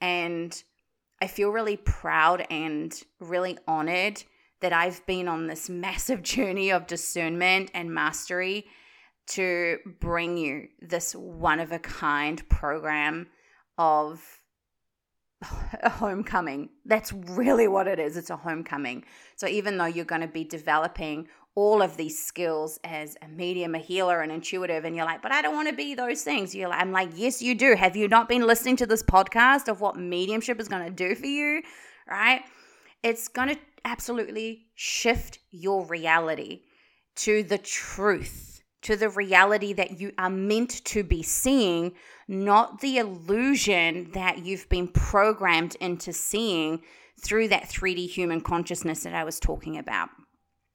And 0.00 0.62
I 1.20 1.26
feel 1.26 1.50
really 1.50 1.76
proud 1.76 2.46
and 2.50 2.92
really 3.20 3.58
honored 3.66 4.22
that 4.60 4.72
I've 4.72 5.04
been 5.06 5.28
on 5.28 5.46
this 5.46 5.68
massive 5.86 6.22
journey 6.22 6.70
of 6.70 6.86
discernment 6.86 7.70
and 7.74 7.92
mastery 7.92 8.66
to 9.28 9.78
bring 10.00 10.36
you 10.38 10.68
this 10.80 11.14
one 11.14 11.60
of 11.60 11.70
a 11.70 11.78
kind 11.78 12.46
program 12.48 13.26
of 13.76 14.22
a 15.82 15.90
homecoming. 15.90 16.70
That's 16.84 17.12
really 17.12 17.68
what 17.68 17.86
it 17.86 17.98
is. 17.98 18.16
It's 18.16 18.30
a 18.30 18.36
homecoming. 18.36 19.04
So 19.36 19.46
even 19.46 19.78
though 19.78 19.84
you're 19.86 20.04
going 20.04 20.22
to 20.22 20.28
be 20.28 20.44
developing 20.44 21.28
all 21.54 21.82
of 21.82 21.96
these 21.96 22.24
skills 22.24 22.78
as 22.84 23.16
a 23.22 23.28
medium, 23.28 23.74
a 23.74 23.78
healer, 23.78 24.20
an 24.20 24.30
intuitive, 24.30 24.84
and 24.84 24.94
you're 24.94 25.04
like, 25.04 25.22
but 25.22 25.32
I 25.32 25.42
don't 25.42 25.54
want 25.54 25.68
to 25.68 25.74
be 25.74 25.94
those 25.94 26.22
things. 26.22 26.54
You're 26.54 26.68
like, 26.68 26.80
I'm 26.80 26.92
like, 26.92 27.10
yes, 27.16 27.42
you 27.42 27.54
do. 27.54 27.74
Have 27.74 27.96
you 27.96 28.08
not 28.08 28.28
been 28.28 28.46
listening 28.46 28.76
to 28.76 28.86
this 28.86 29.02
podcast 29.02 29.68
of 29.68 29.80
what 29.80 29.96
mediumship 29.96 30.60
is 30.60 30.68
going 30.68 30.84
to 30.84 30.90
do 30.90 31.14
for 31.14 31.26
you? 31.26 31.62
Right? 32.08 32.42
It's 33.02 33.28
going 33.28 33.48
to 33.48 33.58
absolutely 33.84 34.66
shift 34.74 35.40
your 35.50 35.84
reality 35.86 36.62
to 37.16 37.42
the 37.42 37.58
truth 37.58 38.48
to 38.82 38.96
the 38.96 39.08
reality 39.08 39.72
that 39.72 40.00
you 40.00 40.12
are 40.18 40.30
meant 40.30 40.84
to 40.84 41.02
be 41.02 41.22
seeing, 41.22 41.92
not 42.26 42.80
the 42.80 42.98
illusion 42.98 44.10
that 44.12 44.44
you've 44.44 44.68
been 44.68 44.88
programmed 44.88 45.74
into 45.80 46.12
seeing 46.12 46.80
through 47.20 47.48
that 47.48 47.64
3D 47.64 48.08
human 48.08 48.40
consciousness 48.40 49.02
that 49.02 49.14
I 49.14 49.24
was 49.24 49.40
talking 49.40 49.76
about. 49.76 50.10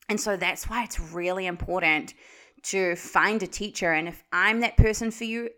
And 0.10 0.20
so 0.20 0.38
that's 0.38 0.70
why 0.70 0.84
it's 0.84 1.00
really 1.00 1.46
important 1.46 2.14
to 2.64 2.96
find 2.96 3.42
a 3.44 3.48
teacher. 3.48 3.92
And 3.92 4.08
if 4.08 4.24
I'm 4.32 4.62
that 4.62 4.78
person 4.78 5.12
for 5.12 5.24
you, 5.24 5.50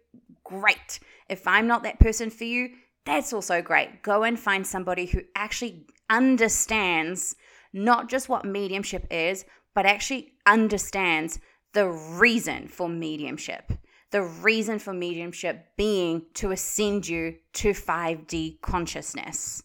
great. 0.43 0.99
If 1.29 1.47
I'm 1.47 1.67
not 1.67 1.83
that 1.83 1.99
person 1.99 2.29
for 2.29 2.43
you, 2.43 2.69
that's 3.05 3.33
also 3.33 3.61
great. 3.61 4.01
Go 4.01 4.23
and 4.23 4.39
find 4.39 4.65
somebody 4.65 5.05
who 5.05 5.21
actually 5.35 5.85
understands 6.09 7.35
not 7.73 8.09
just 8.09 8.29
what 8.29 8.45
mediumship 8.45 9.05
is, 9.11 9.45
but 9.73 9.85
actually 9.85 10.33
understands 10.45 11.39
the 11.73 11.87
reason 11.87 12.67
for 12.67 12.87
mediumship. 12.87 13.71
The 14.11 14.23
reason 14.23 14.79
for 14.79 14.93
mediumship 14.93 15.75
being 15.75 16.23
to 16.35 16.51
ascend 16.51 17.07
you 17.07 17.35
to 17.53 17.71
5D 17.71 18.61
consciousness. 18.61 19.63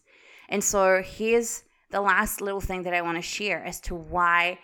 And 0.49 0.63
so 0.63 1.01
here's 1.03 1.63
the 1.89 2.01
last 2.01 2.41
little 2.41 2.59
thing 2.59 2.83
that 2.83 2.93
I 2.93 3.01
want 3.01 3.17
to 3.17 3.21
share 3.21 3.63
as 3.63 3.79
to 3.81 3.95
why 3.95 4.59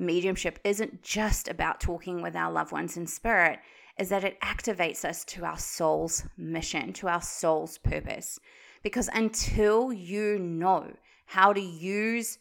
mediumship 0.00 0.58
isn't 0.64 1.02
just 1.02 1.48
about 1.48 1.80
talking 1.80 2.22
with 2.22 2.34
our 2.34 2.50
loved 2.50 2.72
ones 2.72 2.96
in 2.96 3.06
spirit, 3.06 3.58
is 3.98 4.08
that 4.08 4.24
it 4.24 4.40
activates 4.40 5.04
us 5.04 5.24
to 5.26 5.44
our 5.44 5.58
soul's 5.58 6.24
mission, 6.36 6.92
to 6.94 7.08
our 7.08 7.20
soul's 7.20 7.78
purpose. 7.78 8.38
Because 8.82 9.08
until 9.12 9.92
you 9.92 10.38
know 10.38 10.90
how 11.26 11.52
to 11.52 11.60
use 11.60 12.38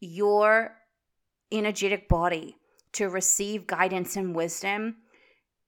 your 0.00 0.76
energetic 1.50 2.08
body 2.08 2.56
to 2.92 3.08
receive 3.08 3.66
guidance 3.66 4.16
and 4.16 4.36
wisdom, 4.36 4.96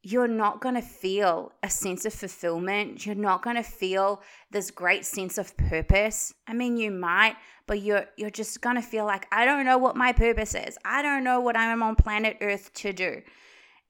you're 0.03 0.29
not 0.29 0.61
going 0.61 0.77
to 0.77 0.83
feel 0.83 1.53
a 1.63 1.69
sense 1.69 2.07
of 2.07 2.15
fulfillment. 2.15 3.05
You're 3.05 3.15
not 3.15 3.43
going 3.43 3.57
to 3.57 3.63
feel 3.63 4.23
this 4.51 4.71
great 4.71 5.05
sense 5.05 5.37
of 5.37 5.55
purpose. 5.57 6.33
I 6.47 6.55
mean, 6.55 6.79
you 6.79 6.91
might, 6.91 7.37
but 7.67 7.83
you're 7.83 8.07
you're 8.17 8.31
just 8.31 8.63
going 8.63 8.77
to 8.77 8.83
feel 8.83 9.05
like 9.05 9.27
I 9.31 9.45
don't 9.45 9.67
know 9.67 9.77
what 9.77 9.97
my 9.97 10.13
purpose 10.13 10.55
is. 10.55 10.79
I 10.85 11.03
don't 11.03 11.23
know 11.23 11.41
what 11.41 11.57
I'm 11.57 11.83
on 11.83 11.97
planet 11.97 12.39
Earth 12.41 12.73
to 12.75 12.93
do. 12.93 13.21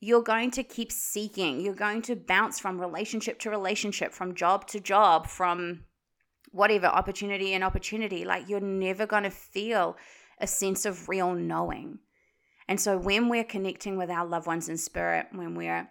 You're 0.01 0.23
going 0.23 0.51
to 0.53 0.65
keep 0.65 0.91
seeking. 0.91 1.61
You're 1.61 1.75
going 1.75 2.03
to 2.03 2.17
bounce 2.17 2.59
from 2.59 2.81
relationship 2.81 3.39
to 3.41 3.51
relationship, 3.51 4.13
from 4.13 4.35
job 4.35 4.67
to 4.69 4.81
job, 4.81 5.29
from 5.29 5.85
whatever 6.51 6.87
opportunity 6.87 7.55
and 7.55 7.63
opportunity. 7.63 8.25
Like 8.25 8.49
you're 8.49 8.61
never 8.61 9.07
going 9.07 9.25
to 9.25 9.31
feel 9.31 9.97
a 10.41 10.47
sense 10.47 10.85
of 10.87 11.09
real 11.09 11.35
knowing. 11.35 12.01
And 12.67 12.81
so 12.81 12.97
when 12.99 13.29
we're 13.29 13.45
connecting 13.45 13.97
with 13.97 14.11
our 14.11 14.27
loved 14.27 14.47
ones 14.47 14.69
in 14.69 14.77
spirit, 14.77 15.27
when 15.33 15.55
we're 15.55 15.89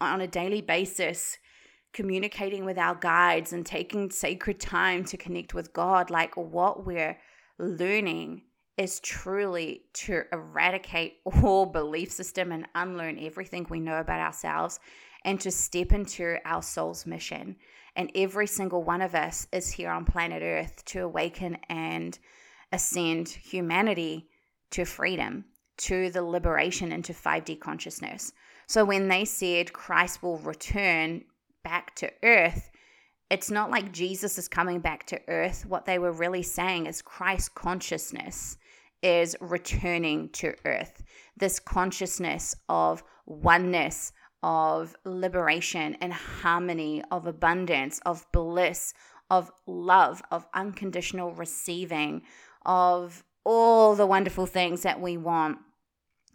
on 0.00 0.20
a 0.20 0.26
daily 0.26 0.60
basis 0.60 1.38
communicating 1.92 2.64
with 2.64 2.78
our 2.78 2.94
guides 2.94 3.52
and 3.52 3.64
taking 3.64 4.10
sacred 4.10 4.60
time 4.60 5.04
to 5.04 5.16
connect 5.16 5.54
with 5.54 5.72
God, 5.72 6.10
like 6.10 6.36
what 6.36 6.86
we're 6.86 7.18
learning 7.58 8.42
is 8.76 9.00
truly 9.00 9.82
to 9.92 10.22
eradicate 10.32 11.16
all 11.42 11.66
belief 11.66 12.12
system 12.12 12.52
and 12.52 12.66
unlearn 12.74 13.18
everything 13.18 13.66
we 13.68 13.80
know 13.80 13.98
about 13.98 14.20
ourselves 14.20 14.78
and 15.24 15.40
to 15.40 15.50
step 15.50 15.92
into 15.92 16.36
our 16.44 16.62
soul's 16.62 17.04
mission. 17.04 17.56
And 17.96 18.10
every 18.14 18.46
single 18.46 18.84
one 18.84 19.02
of 19.02 19.16
us 19.16 19.48
is 19.52 19.72
here 19.72 19.90
on 19.90 20.04
planet 20.04 20.42
Earth 20.42 20.84
to 20.86 21.00
awaken 21.00 21.58
and 21.68 22.16
ascend 22.70 23.28
humanity 23.28 24.28
to 24.70 24.84
freedom, 24.84 25.46
to 25.78 26.10
the 26.10 26.22
liberation 26.22 26.92
into 26.92 27.12
5D 27.12 27.60
consciousness. 27.60 28.32
So 28.66 28.84
when 28.84 29.08
they 29.08 29.24
said 29.24 29.72
Christ 29.72 30.22
will 30.22 30.38
return 30.38 31.24
back 31.64 31.94
to 31.96 32.10
earth, 32.22 32.70
it's 33.30 33.50
not 33.50 33.70
like 33.70 33.92
Jesus 33.92 34.38
is 34.38 34.48
coming 34.48 34.80
back 34.80 35.06
to 35.06 35.20
earth. 35.28 35.66
What 35.66 35.84
they 35.84 35.98
were 35.98 36.12
really 36.12 36.42
saying 36.42 36.86
is 36.86 37.02
Christ 37.02 37.54
consciousness 37.54 38.56
is 39.02 39.36
returning 39.40 40.30
to 40.30 40.54
earth. 40.64 41.02
This 41.36 41.60
consciousness 41.60 42.56
of 42.68 43.02
oneness, 43.26 44.12
of 44.42 44.96
liberation 45.04 45.96
and 46.00 46.12
harmony, 46.12 47.02
of 47.10 47.26
abundance, 47.26 48.00
of 48.06 48.24
bliss, 48.32 48.94
of 49.30 49.50
love, 49.66 50.22
of 50.30 50.46
unconditional 50.54 51.32
receiving, 51.32 52.22
of 52.64 53.24
all 53.44 53.94
the 53.94 54.06
wonderful 54.06 54.46
things 54.46 54.82
that 54.82 55.00
we 55.00 55.16
want 55.16 55.58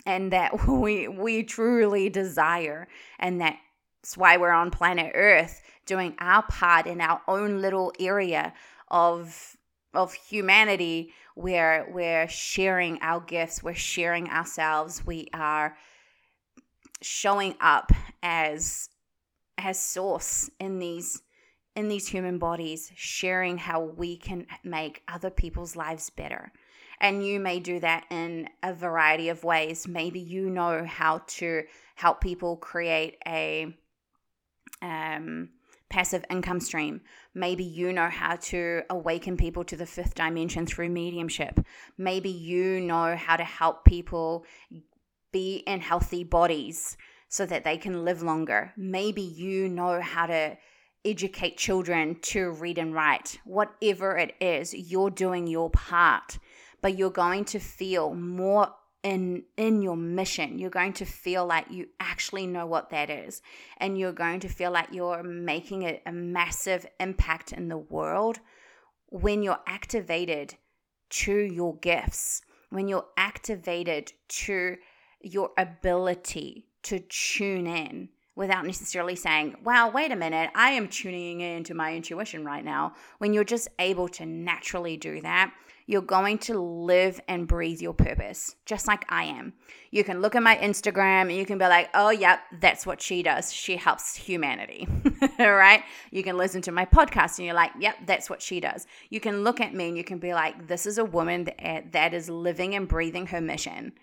and 0.06 0.32
that 0.32 0.68
we 0.68 1.08
we 1.08 1.44
truly 1.44 2.10
desire 2.10 2.88
and 3.20 3.42
that's 3.42 4.18
why 4.18 4.38
we're 4.38 4.52
on 4.52 4.72
planet 4.72 5.12
earth 5.16 5.62
doing 5.86 6.16
our 6.20 6.44
part 6.44 6.88
in 6.88 7.02
our 7.02 7.22
own 7.28 7.62
little 7.62 7.94
area 8.00 8.54
of 8.90 9.56
of 9.94 10.14
humanity 10.14 11.14
where 11.36 11.88
we're 11.92 12.28
sharing 12.28 13.00
our 13.02 13.20
gifts 13.22 13.64
we're 13.64 13.74
sharing 13.74 14.30
ourselves 14.30 15.06
we 15.06 15.28
are 15.34 15.76
showing 17.02 17.56
up 17.60 17.92
as 18.22 18.90
as 19.58 19.80
source 19.80 20.50
in 20.60 20.80
these 20.80 21.22
in 21.76 21.88
these 21.88 22.08
human 22.08 22.38
bodies 22.38 22.92
sharing 22.96 23.58
how 23.58 23.82
we 23.82 24.16
can 24.16 24.46
make 24.64 25.02
other 25.08 25.30
people's 25.30 25.76
lives 25.76 26.10
better 26.10 26.52
and 27.04 27.24
you 27.24 27.38
may 27.38 27.60
do 27.60 27.82
that 27.82 28.06
in 28.10 28.48
a 28.64 28.74
variety 28.74 29.28
of 29.28 29.44
ways. 29.44 29.88
Maybe 29.88 30.22
you 30.22 30.50
know 30.50 30.86
how 30.86 31.22
to 31.28 31.64
help 31.96 32.22
people 32.22 32.56
create 32.56 33.18
a 33.28 33.76
um, 34.82 35.50
passive 35.90 36.24
income 36.30 36.62
stream. 36.62 37.02
Maybe 37.36 37.66
you 37.66 37.92
know 37.92 38.08
how 38.08 38.38
to 38.38 38.84
awaken 38.90 39.36
people 39.36 39.66
to 39.66 39.76
the 39.76 39.86
fifth 39.86 40.16
dimension 40.16 40.66
through 40.66 40.90
mediumship. 40.90 41.60
Maybe 41.98 42.30
you 42.30 42.80
know 42.80 43.18
how 43.18 43.36
to 43.36 43.44
help 43.44 43.84
people 43.84 44.46
be 45.34 45.58
in 45.68 45.82
healthy 45.82 46.24
bodies 46.24 46.96
so 47.28 47.46
that 47.46 47.66
they 47.66 47.76
can 47.76 48.06
live 48.06 48.22
longer. 48.22 48.72
Maybe 48.78 49.22
you 49.22 49.68
know 49.68 50.00
how 50.00 50.28
to 50.28 50.58
educate 51.04 51.58
children 51.58 52.18
to 52.22 52.52
read 52.52 52.78
and 52.78 52.94
write. 52.94 53.40
Whatever 53.44 54.18
it 54.18 54.36
is, 54.40 54.74
you're 54.74 55.10
doing 55.10 55.48
your 55.48 55.70
part 55.70 56.40
but 56.84 56.96
you're 56.96 57.10
going 57.10 57.46
to 57.46 57.60
feel 57.60 58.14
more 58.14 58.68
in 59.02 59.44
in 59.58 59.82
your 59.82 59.98
mission. 59.98 60.60
You're 60.60 60.70
going 60.70 60.94
to 60.94 61.06
feel 61.06 61.48
like 61.48 61.66
you 61.72 61.88
actually 62.00 62.46
know 62.46 62.68
what 62.68 62.92
that 62.92 63.10
is. 63.10 63.42
And 63.78 63.98
you're 63.98 64.14
going 64.14 64.40
to 64.42 64.48
feel 64.48 64.72
like 64.72 64.90
you're 64.92 65.24
making 65.24 65.84
a, 65.84 66.00
a 66.06 66.12
massive 66.12 66.86
impact 67.00 67.52
in 67.52 67.68
the 67.70 67.78
world 67.78 68.40
when 69.08 69.42
you're 69.42 69.60
activated 69.66 70.56
to 71.10 71.34
your 71.34 71.76
gifts 71.78 72.42
when 72.74 72.88
you're 72.88 73.06
activated 73.18 74.12
to 74.28 74.76
your 75.22 75.52
ability 75.58 76.66
to 76.82 77.00
tune 77.00 77.68
in 77.68 78.10
without 78.36 78.66
necessarily 78.66 79.16
saying, 79.16 79.56
wow, 79.64 79.92
wait 79.92 80.12
a 80.12 80.16
minute, 80.16 80.50
I 80.56 80.72
am 80.72 80.88
tuning 80.88 81.40
into 81.40 81.76
my 81.76 81.94
intuition 81.94 82.44
right 82.44 82.66
now. 82.66 82.94
When 83.20 83.32
you're 83.32 83.44
just 83.44 83.68
able 83.78 84.08
to 84.10 84.26
naturally 84.26 84.98
do 84.98 85.22
that, 85.22 85.54
you're 85.86 86.02
going 86.02 86.38
to 86.38 86.60
live 86.60 87.20
and 87.28 87.48
breathe 87.48 87.82
your 87.82 87.94
purpose, 87.94 88.56
just 88.66 88.88
like 88.88 89.06
I 89.10 89.26
am. 89.26 89.54
You 89.92 90.04
can 90.04 90.22
look 90.22 90.36
at 90.36 90.44
my 90.44 90.56
Instagram 90.58 91.24
and 91.24 91.34
you 91.34 91.46
can 91.46 91.58
be 91.58 91.66
like, 91.66 91.90
oh, 91.94 92.10
yep, 92.10 92.40
that's 92.60 92.86
what 92.86 93.02
she 93.02 93.22
does. 93.22 93.52
She 93.52 93.76
helps 93.76 94.16
humanity, 94.16 94.88
right? 95.40 95.84
You 96.12 96.24
can 96.24 96.38
listen 96.38 96.62
to 96.64 96.72
my 96.72 96.86
podcast 96.86 97.38
and 97.38 97.46
you're 97.46 97.56
like, 97.56 97.72
yep, 97.80 97.98
that's 98.06 98.30
what 98.30 98.42
she 98.42 98.60
does. 98.60 98.88
You 99.10 99.20
can 99.20 99.44
look 99.44 99.60
at 99.60 99.74
me 99.74 99.90
and 99.90 99.98
you 99.98 100.04
can 100.04 100.20
be 100.20 100.34
like, 100.34 100.68
this 100.68 100.86
is 100.86 100.98
a 100.98 101.06
woman 101.06 101.44
that, 101.46 101.92
that 101.92 102.14
is 102.14 102.30
living 102.30 102.76
and 102.76 102.88
breathing 102.88 103.28
her 103.28 103.42
mission. 103.42 103.94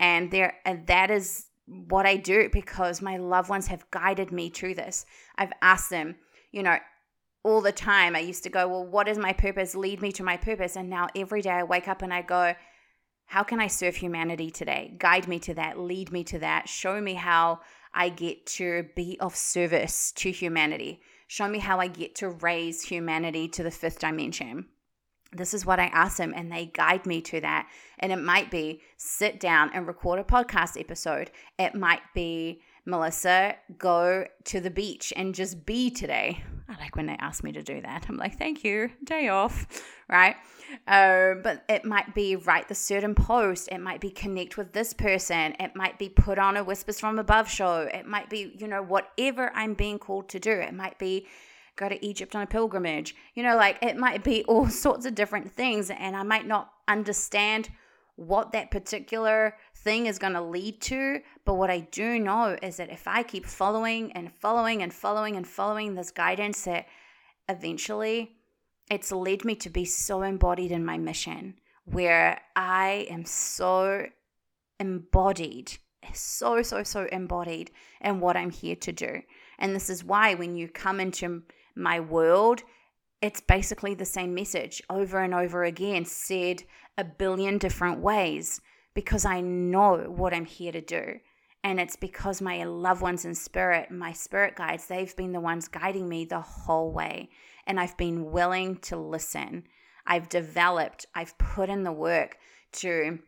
And 0.00 0.30
there, 0.30 0.56
and 0.64 0.86
that 0.86 1.10
is 1.10 1.46
what 1.66 2.06
I 2.06 2.16
do 2.16 2.48
because 2.52 3.02
my 3.02 3.16
loved 3.16 3.48
ones 3.48 3.66
have 3.66 3.90
guided 3.90 4.32
me 4.32 4.50
to 4.50 4.74
this. 4.74 5.04
I've 5.36 5.52
asked 5.62 5.90
them, 5.90 6.16
you 6.52 6.62
know, 6.62 6.78
all 7.46 7.60
the 7.60 7.70
time. 7.70 8.16
I 8.16 8.18
used 8.18 8.42
to 8.42 8.50
go, 8.50 8.66
Well, 8.66 8.84
what 8.84 9.06
is 9.06 9.18
my 9.18 9.32
purpose? 9.32 9.76
Lead 9.76 10.02
me 10.02 10.10
to 10.12 10.24
my 10.24 10.36
purpose. 10.36 10.74
And 10.76 10.90
now 10.90 11.06
every 11.14 11.42
day 11.42 11.50
I 11.50 11.62
wake 11.62 11.86
up 11.86 12.02
and 12.02 12.12
I 12.12 12.22
go, 12.22 12.54
How 13.26 13.44
can 13.44 13.60
I 13.60 13.68
serve 13.68 13.94
humanity 13.94 14.50
today? 14.50 14.94
Guide 14.98 15.28
me 15.28 15.38
to 15.40 15.54
that, 15.54 15.78
lead 15.78 16.10
me 16.10 16.24
to 16.24 16.40
that, 16.40 16.68
show 16.68 17.00
me 17.00 17.14
how 17.14 17.60
I 17.94 18.08
get 18.08 18.46
to 18.58 18.88
be 18.96 19.16
of 19.20 19.36
service 19.36 20.12
to 20.16 20.30
humanity, 20.32 21.00
show 21.28 21.48
me 21.48 21.60
how 21.60 21.78
I 21.78 21.86
get 21.86 22.16
to 22.16 22.30
raise 22.30 22.82
humanity 22.82 23.46
to 23.48 23.62
the 23.62 23.70
fifth 23.70 24.00
dimension. 24.00 24.66
This 25.32 25.54
is 25.54 25.64
what 25.64 25.78
I 25.78 25.86
ask 25.86 26.16
them, 26.16 26.32
and 26.34 26.50
they 26.50 26.66
guide 26.66 27.06
me 27.06 27.20
to 27.22 27.40
that. 27.40 27.68
And 27.98 28.10
it 28.10 28.16
might 28.16 28.50
be 28.50 28.80
sit 28.96 29.38
down 29.38 29.70
and 29.72 29.86
record 29.86 30.18
a 30.18 30.24
podcast 30.24 30.80
episode. 30.80 31.30
It 31.58 31.74
might 31.74 32.02
be 32.14 32.60
Melissa, 32.84 33.56
go 33.78 34.26
to 34.44 34.60
the 34.60 34.70
beach 34.70 35.12
and 35.16 35.34
just 35.34 35.64
be 35.66 35.90
today. 35.90 36.42
Like 36.78 36.96
when 36.96 37.06
they 37.06 37.16
ask 37.18 37.42
me 37.42 37.52
to 37.52 37.62
do 37.62 37.80
that. 37.80 38.06
I'm 38.08 38.16
like, 38.16 38.38
thank 38.38 38.64
you, 38.64 38.90
day 39.04 39.28
off, 39.28 39.66
right? 40.08 40.36
Uh, 40.86 41.34
but 41.42 41.64
it 41.68 41.84
might 41.84 42.14
be 42.14 42.36
write 42.36 42.68
the 42.68 42.74
certain 42.74 43.14
post. 43.14 43.68
It 43.70 43.78
might 43.78 44.00
be 44.00 44.10
connect 44.10 44.56
with 44.56 44.72
this 44.72 44.92
person. 44.92 45.54
It 45.60 45.74
might 45.74 45.98
be 45.98 46.08
put 46.08 46.38
on 46.38 46.56
a 46.56 46.64
Whispers 46.64 47.00
from 47.00 47.18
Above 47.18 47.48
show. 47.48 47.82
It 47.82 48.06
might 48.06 48.28
be, 48.28 48.52
you 48.58 48.68
know, 48.68 48.82
whatever 48.82 49.52
I'm 49.54 49.74
being 49.74 49.98
called 49.98 50.28
to 50.30 50.40
do. 50.40 50.50
It 50.50 50.74
might 50.74 50.98
be 50.98 51.26
go 51.76 51.88
to 51.88 52.04
Egypt 52.04 52.34
on 52.34 52.42
a 52.42 52.46
pilgrimage. 52.46 53.14
You 53.34 53.42
know, 53.42 53.56
like 53.56 53.78
it 53.82 53.96
might 53.96 54.24
be 54.24 54.44
all 54.44 54.68
sorts 54.84 55.06
of 55.06 55.14
different 55.14 55.52
things, 55.52 55.90
and 55.90 56.16
I 56.16 56.22
might 56.22 56.46
not 56.46 56.72
understand 56.88 57.68
what 58.16 58.52
that 58.52 58.70
particular 58.70 59.54
thing 59.86 60.06
is 60.06 60.18
going 60.18 60.32
to 60.32 60.42
lead 60.42 60.80
to. 60.80 61.20
But 61.44 61.54
what 61.54 61.70
I 61.70 61.78
do 61.78 62.18
know 62.18 62.58
is 62.60 62.78
that 62.78 62.90
if 62.90 63.06
I 63.06 63.22
keep 63.22 63.46
following 63.46 64.10
and 64.12 64.32
following 64.32 64.82
and 64.82 64.92
following 64.92 65.36
and 65.36 65.46
following 65.46 65.94
this 65.94 66.10
guidance, 66.10 66.64
that 66.64 66.86
eventually 67.48 68.32
it's 68.90 69.12
led 69.12 69.44
me 69.44 69.54
to 69.54 69.70
be 69.70 69.84
so 69.84 70.22
embodied 70.22 70.72
in 70.72 70.84
my 70.84 70.98
mission 70.98 71.54
where 71.84 72.40
I 72.56 73.06
am 73.08 73.24
so 73.24 74.06
embodied, 74.80 75.78
so, 76.12 76.62
so, 76.62 76.82
so 76.82 77.06
embodied 77.12 77.70
in 78.00 78.18
what 78.18 78.36
I'm 78.36 78.50
here 78.50 78.76
to 78.76 78.92
do. 78.92 79.22
And 79.60 79.72
this 79.72 79.88
is 79.88 80.02
why 80.02 80.34
when 80.34 80.56
you 80.56 80.66
come 80.68 80.98
into 80.98 81.44
my 81.76 82.00
world, 82.00 82.64
it's 83.22 83.40
basically 83.40 83.94
the 83.94 84.04
same 84.04 84.34
message 84.34 84.82
over 84.90 85.20
and 85.20 85.32
over 85.32 85.62
again, 85.62 86.04
said 86.04 86.64
a 86.98 87.04
billion 87.04 87.58
different 87.58 88.00
ways 88.00 88.60
because 88.96 89.26
I 89.26 89.42
know 89.42 89.98
what 90.08 90.32
I'm 90.32 90.46
here 90.46 90.72
to 90.72 90.80
do. 90.80 91.20
And 91.62 91.78
it's 91.78 91.96
because 91.96 92.40
my 92.40 92.64
loved 92.64 93.02
ones 93.02 93.26
in 93.26 93.34
spirit, 93.34 93.90
my 93.90 94.12
spirit 94.12 94.56
guides, 94.56 94.86
they've 94.86 95.14
been 95.14 95.32
the 95.32 95.40
ones 95.40 95.68
guiding 95.68 96.08
me 96.08 96.24
the 96.24 96.40
whole 96.40 96.90
way. 96.90 97.28
And 97.66 97.78
I've 97.78 97.96
been 97.98 98.30
willing 98.32 98.76
to 98.78 98.96
listen. 98.96 99.64
I've 100.06 100.30
developed, 100.30 101.04
I've 101.14 101.36
put 101.36 101.68
in 101.68 101.82
the 101.82 101.92
work 101.92 102.38
to 102.72 103.18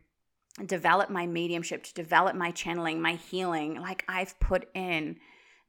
develop 0.65 1.11
my 1.11 1.27
mediumship, 1.27 1.83
to 1.83 1.93
develop 1.93 2.35
my 2.35 2.49
channeling, 2.49 2.99
my 2.99 3.13
healing. 3.13 3.79
Like 3.79 4.03
I've 4.09 4.39
put 4.39 4.69
in 4.73 5.17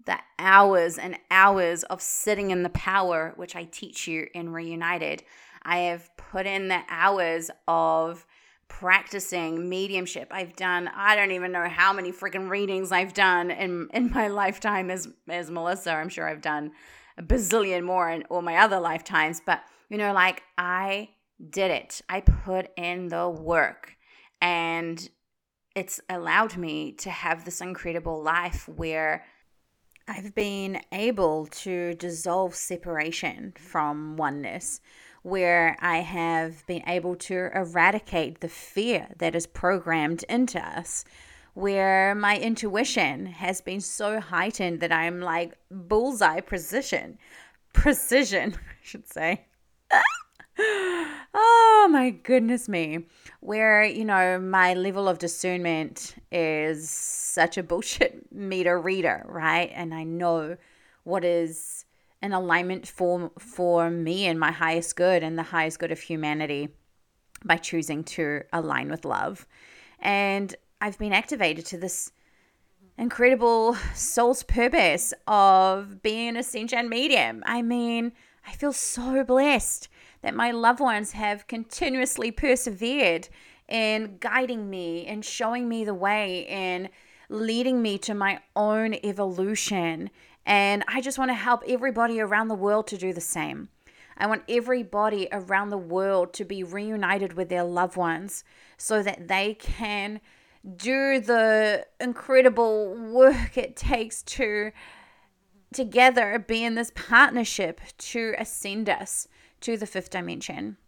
the 0.06 0.18
hours 0.38 0.96
and 0.96 1.18
hours 1.30 1.82
of 1.84 2.00
sitting 2.00 2.52
in 2.52 2.62
the 2.62 2.70
power, 2.70 3.34
which 3.36 3.54
I 3.54 3.64
teach 3.64 4.08
you 4.08 4.28
in 4.32 4.48
Reunited. 4.48 5.24
I 5.62 5.80
have 5.80 6.08
put 6.16 6.46
in 6.46 6.68
the 6.68 6.80
hours 6.88 7.50
of 7.68 8.24
practicing 8.70 9.68
mediumship. 9.68 10.28
I've 10.30 10.56
done 10.56 10.88
I 10.94 11.14
don't 11.14 11.32
even 11.32 11.52
know 11.52 11.68
how 11.68 11.92
many 11.92 12.12
freaking 12.12 12.48
readings 12.48 12.92
I've 12.92 13.12
done 13.12 13.50
in 13.50 13.88
in 13.92 14.10
my 14.10 14.28
lifetime 14.42 14.90
as 14.90 15.08
as 15.28 15.50
Melissa. 15.50 15.92
I'm 15.92 16.08
sure 16.08 16.26
I've 16.26 16.40
done 16.40 16.72
a 17.18 17.22
bazillion 17.22 17.84
more 17.84 18.08
in 18.08 18.22
all 18.30 18.40
my 18.40 18.56
other 18.56 18.80
lifetimes, 18.80 19.42
but 19.44 19.62
you 19.90 19.98
know 19.98 20.14
like 20.14 20.42
I 20.56 21.10
did 21.50 21.70
it. 21.70 22.00
I 22.08 22.20
put 22.20 22.70
in 22.78 23.08
the 23.08 23.28
work 23.28 23.96
and 24.40 25.10
it's 25.74 26.00
allowed 26.08 26.56
me 26.56 26.92
to 26.92 27.10
have 27.10 27.44
this 27.44 27.60
incredible 27.60 28.22
life 28.22 28.68
where 28.68 29.24
I've 30.08 30.34
been 30.34 30.80
able 30.92 31.46
to 31.46 31.94
dissolve 31.94 32.54
separation 32.54 33.52
from 33.56 34.16
oneness, 34.16 34.80
where 35.22 35.76
I 35.80 35.98
have 35.98 36.66
been 36.66 36.82
able 36.86 37.16
to 37.16 37.50
eradicate 37.54 38.40
the 38.40 38.48
fear 38.48 39.08
that 39.18 39.34
is 39.34 39.46
programmed 39.46 40.24
into 40.28 40.58
us, 40.58 41.04
where 41.54 42.14
my 42.14 42.38
intuition 42.38 43.26
has 43.26 43.60
been 43.60 43.80
so 43.80 44.20
heightened 44.20 44.80
that 44.80 44.92
I'm 44.92 45.20
like 45.20 45.58
bullseye 45.70 46.40
precision, 46.40 47.18
precision, 47.72 48.54
I 48.56 48.74
should 48.82 49.06
say. 49.06 49.44
oh 50.58 51.88
my 51.90 52.10
goodness 52.10 52.68
me. 52.68 53.06
Where, 53.40 53.84
you 53.84 54.04
know, 54.04 54.38
my 54.38 54.74
level 54.74 55.08
of 55.08 55.18
discernment 55.18 56.14
is 56.30 56.88
such 56.88 57.58
a 57.58 57.62
bullshit 57.62 58.32
meter 58.32 58.80
reader, 58.80 59.24
right? 59.28 59.70
And 59.74 59.94
I 59.94 60.04
know 60.04 60.56
what 61.04 61.24
is 61.24 61.84
an 62.22 62.32
alignment 62.32 62.86
for 62.86 63.30
for 63.38 63.90
me 63.90 64.26
and 64.26 64.38
my 64.38 64.50
highest 64.50 64.96
good 64.96 65.22
and 65.22 65.38
the 65.38 65.44
highest 65.44 65.78
good 65.78 65.92
of 65.92 66.00
humanity 66.00 66.68
by 67.44 67.56
choosing 67.56 68.04
to 68.04 68.42
align 68.52 68.90
with 68.90 69.04
love. 69.04 69.46
And 69.98 70.54
I've 70.80 70.98
been 70.98 71.12
activated 71.12 71.66
to 71.66 71.78
this 71.78 72.12
incredible 72.98 73.74
soul's 73.94 74.42
purpose 74.42 75.14
of 75.26 76.02
being 76.02 76.28
an 76.28 76.36
ascension 76.36 76.88
medium. 76.88 77.42
I 77.46 77.62
mean, 77.62 78.12
I 78.46 78.52
feel 78.52 78.72
so 78.72 79.24
blessed 79.24 79.88
that 80.22 80.34
my 80.34 80.50
loved 80.50 80.80
ones 80.80 81.12
have 81.12 81.46
continuously 81.46 82.30
persevered 82.30 83.28
in 83.68 84.18
guiding 84.20 84.68
me 84.68 85.06
and 85.06 85.24
showing 85.24 85.68
me 85.68 85.84
the 85.84 85.94
way 85.94 86.46
and 86.46 86.90
leading 87.30 87.80
me 87.80 87.96
to 87.98 88.12
my 88.12 88.40
own 88.56 88.94
evolution. 89.04 90.10
And 90.50 90.82
I 90.88 91.00
just 91.00 91.16
want 91.16 91.30
to 91.30 91.34
help 91.34 91.62
everybody 91.64 92.20
around 92.20 92.48
the 92.48 92.56
world 92.56 92.88
to 92.88 92.98
do 92.98 93.12
the 93.12 93.20
same. 93.20 93.68
I 94.18 94.26
want 94.26 94.42
everybody 94.48 95.28
around 95.30 95.70
the 95.70 95.78
world 95.78 96.32
to 96.34 96.44
be 96.44 96.64
reunited 96.64 97.34
with 97.34 97.48
their 97.48 97.62
loved 97.62 97.96
ones 97.96 98.42
so 98.76 99.00
that 99.00 99.28
they 99.28 99.54
can 99.54 100.20
do 100.76 101.20
the 101.20 101.86
incredible 102.00 102.96
work 103.12 103.56
it 103.56 103.76
takes 103.76 104.24
to 104.24 104.72
together 105.72 106.44
be 106.44 106.64
in 106.64 106.74
this 106.74 106.90
partnership 106.96 107.80
to 107.98 108.34
ascend 108.36 108.90
us 108.90 109.28
to 109.60 109.76
the 109.76 109.86
fifth 109.86 110.10
dimension. 110.10 110.78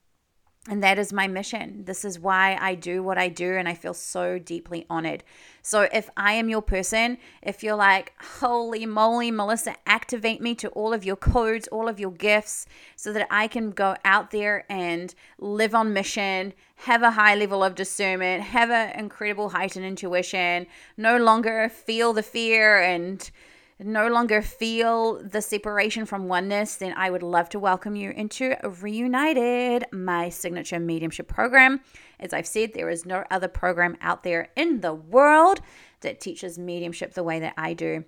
And 0.68 0.80
that 0.84 0.96
is 0.96 1.12
my 1.12 1.26
mission. 1.26 1.82
This 1.86 2.04
is 2.04 2.20
why 2.20 2.56
I 2.60 2.76
do 2.76 3.02
what 3.02 3.18
I 3.18 3.28
do, 3.28 3.54
and 3.54 3.68
I 3.68 3.74
feel 3.74 3.94
so 3.94 4.38
deeply 4.38 4.86
honored. 4.88 5.24
So, 5.60 5.88
if 5.92 6.08
I 6.16 6.34
am 6.34 6.48
your 6.48 6.62
person, 6.62 7.18
if 7.42 7.64
you're 7.64 7.74
like, 7.74 8.12
holy 8.38 8.86
moly, 8.86 9.32
Melissa, 9.32 9.74
activate 9.86 10.40
me 10.40 10.54
to 10.56 10.68
all 10.68 10.92
of 10.92 11.04
your 11.04 11.16
codes, 11.16 11.66
all 11.68 11.88
of 11.88 11.98
your 11.98 12.12
gifts, 12.12 12.66
so 12.94 13.12
that 13.12 13.26
I 13.28 13.48
can 13.48 13.72
go 13.72 13.96
out 14.04 14.30
there 14.30 14.64
and 14.70 15.12
live 15.36 15.74
on 15.74 15.92
mission, 15.92 16.52
have 16.76 17.02
a 17.02 17.10
high 17.10 17.34
level 17.34 17.64
of 17.64 17.74
discernment, 17.74 18.44
have 18.44 18.70
an 18.70 18.96
incredible 18.96 19.48
heightened 19.48 19.84
intuition, 19.84 20.68
no 20.96 21.16
longer 21.16 21.68
feel 21.68 22.12
the 22.12 22.22
fear 22.22 22.80
and 22.80 23.32
no 23.78 24.08
longer 24.08 24.42
feel 24.42 25.22
the 25.22 25.42
separation 25.42 26.06
from 26.06 26.28
oneness, 26.28 26.76
then 26.76 26.94
I 26.96 27.10
would 27.10 27.22
love 27.22 27.48
to 27.50 27.58
welcome 27.58 27.96
you 27.96 28.10
into 28.10 28.56
Reunited, 28.80 29.84
my 29.92 30.28
signature 30.28 30.78
mediumship 30.78 31.28
program. 31.28 31.80
As 32.20 32.32
I've 32.32 32.46
said, 32.46 32.72
there 32.72 32.90
is 32.90 33.04
no 33.04 33.24
other 33.30 33.48
program 33.48 33.96
out 34.00 34.22
there 34.22 34.50
in 34.56 34.80
the 34.80 34.94
world 34.94 35.60
that 36.00 36.20
teaches 36.20 36.58
mediumship 36.58 37.14
the 37.14 37.24
way 37.24 37.40
that 37.40 37.54
I 37.56 37.74
do. 37.74 38.04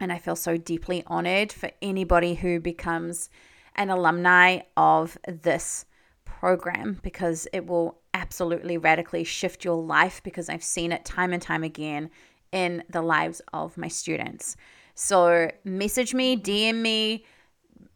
And 0.00 0.12
I 0.12 0.18
feel 0.18 0.36
so 0.36 0.56
deeply 0.56 1.02
honored 1.06 1.52
for 1.52 1.70
anybody 1.82 2.34
who 2.34 2.60
becomes 2.60 3.28
an 3.76 3.90
alumni 3.90 4.60
of 4.76 5.18
this 5.26 5.84
program 6.24 6.98
because 7.02 7.46
it 7.52 7.66
will 7.66 8.00
absolutely 8.14 8.78
radically 8.78 9.24
shift 9.24 9.64
your 9.64 9.82
life 9.82 10.22
because 10.22 10.48
I've 10.48 10.64
seen 10.64 10.92
it 10.92 11.04
time 11.04 11.32
and 11.32 11.42
time 11.42 11.62
again 11.62 12.10
in 12.52 12.82
the 12.88 13.02
lives 13.02 13.40
of 13.52 13.76
my 13.76 13.88
students. 13.88 14.56
So 15.02 15.50
message 15.64 16.12
me, 16.12 16.36
DM 16.36 16.74
me, 16.74 17.24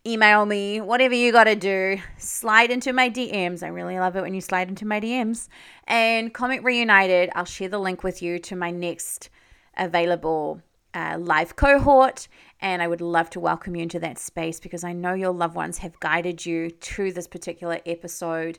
email 0.07 0.47
me, 0.47 0.81
whatever 0.81 1.13
you 1.13 1.33
got 1.33 1.45
to 1.45 1.55
do. 1.55 1.99
Slide 2.17 2.71
into 2.71 2.95
my 2.95 3.11
DMs. 3.11 3.63
I 3.63 3.67
really 3.67 3.99
love 3.99 4.17
it 4.17 4.23
when 4.23 4.33
you 4.33 4.41
slide 4.41 4.71
into 4.71 4.87
my 4.87 5.01
DMs. 5.01 5.49
And 5.87 6.33
comment 6.33 6.65
reunited. 6.65 7.29
I'll 7.35 7.45
share 7.45 7.69
the 7.69 7.79
link 7.79 8.05
with 8.05 8.23
you 8.23 8.39
to 8.39 8.57
my 8.57 8.71
next 8.71 9.29
available 9.77 10.63
uh, 10.95 11.19
live 11.21 11.57
cohort. 11.57 12.27
And 12.61 12.81
I 12.81 12.89
would 12.89 13.03
love 13.03 13.29
to 13.31 13.39
welcome 13.39 13.77
you 13.77 13.83
into 13.83 14.01
that 14.01 14.19
space 14.19 14.59
because 14.59 14.83
I 14.83 14.95
know 14.95 15.13
your 15.13 15.35
loved 15.35 15.57
ones 15.57 15.79
have 15.79 16.01
guided 16.01 16.47
you 16.47 16.71
to 16.71 17.13
this 17.13 17.27
particular 17.27 17.81
episode 17.85 18.59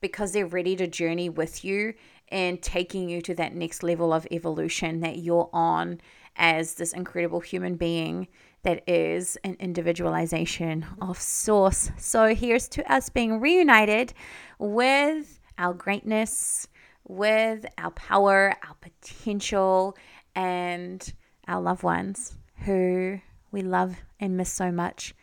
because 0.00 0.32
they're 0.32 0.46
ready 0.46 0.74
to 0.76 0.88
journey 0.88 1.28
with 1.28 1.64
you 1.64 1.94
and 2.28 2.60
taking 2.60 3.08
you 3.08 3.22
to 3.22 3.34
that 3.36 3.54
next 3.54 3.84
level 3.84 4.12
of 4.12 4.26
evolution 4.32 4.98
that 5.00 5.18
you're 5.18 5.48
on 5.52 6.00
as 6.36 6.74
this 6.74 6.92
incredible 6.92 7.40
human 7.40 7.76
being 7.76 8.28
that 8.62 8.82
is 8.88 9.36
an 9.44 9.56
individualization 9.60 10.84
of 11.00 11.20
source. 11.20 11.90
So 11.98 12.34
here's 12.34 12.68
to 12.68 12.92
us 12.92 13.08
being 13.08 13.40
reunited 13.40 14.14
with 14.58 15.38
our 15.58 15.74
greatness, 15.74 16.66
with 17.06 17.66
our 17.78 17.90
power, 17.92 18.54
our 18.66 18.74
potential, 18.80 19.96
and 20.34 21.12
our 21.46 21.60
loved 21.60 21.82
ones 21.82 22.36
who 22.64 23.20
we 23.52 23.62
love 23.62 23.96
and 24.18 24.36
miss 24.36 24.50
so 24.50 24.72
much, 24.72 25.14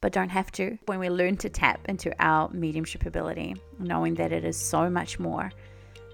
but 0.00 0.12
don't 0.12 0.30
have 0.30 0.50
to. 0.52 0.78
When 0.86 0.98
we 0.98 1.10
learn 1.10 1.36
to 1.38 1.48
tap 1.48 1.80
into 1.88 2.12
our 2.18 2.48
mediumship 2.50 3.06
ability, 3.06 3.56
knowing 3.78 4.14
that 4.14 4.32
it 4.32 4.44
is 4.44 4.56
so 4.56 4.88
much 4.88 5.18
more 5.18 5.52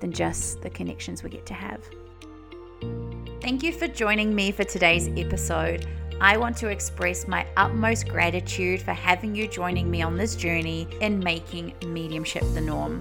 than 0.00 0.12
just 0.12 0.60
the 0.62 0.70
connections 0.70 1.22
we 1.22 1.30
get 1.30 1.46
to 1.46 1.54
have. 1.54 1.82
Thank 3.42 3.64
you 3.64 3.72
for 3.72 3.88
joining 3.88 4.32
me 4.32 4.52
for 4.52 4.62
today's 4.62 5.08
episode. 5.16 5.84
I 6.20 6.36
want 6.36 6.56
to 6.58 6.68
express 6.68 7.26
my 7.26 7.44
utmost 7.56 8.08
gratitude 8.08 8.80
for 8.80 8.92
having 8.92 9.34
you 9.34 9.48
joining 9.48 9.90
me 9.90 10.00
on 10.00 10.16
this 10.16 10.36
journey 10.36 10.86
in 11.00 11.18
making 11.18 11.74
mediumship 11.84 12.44
the 12.54 12.60
norm. 12.60 13.00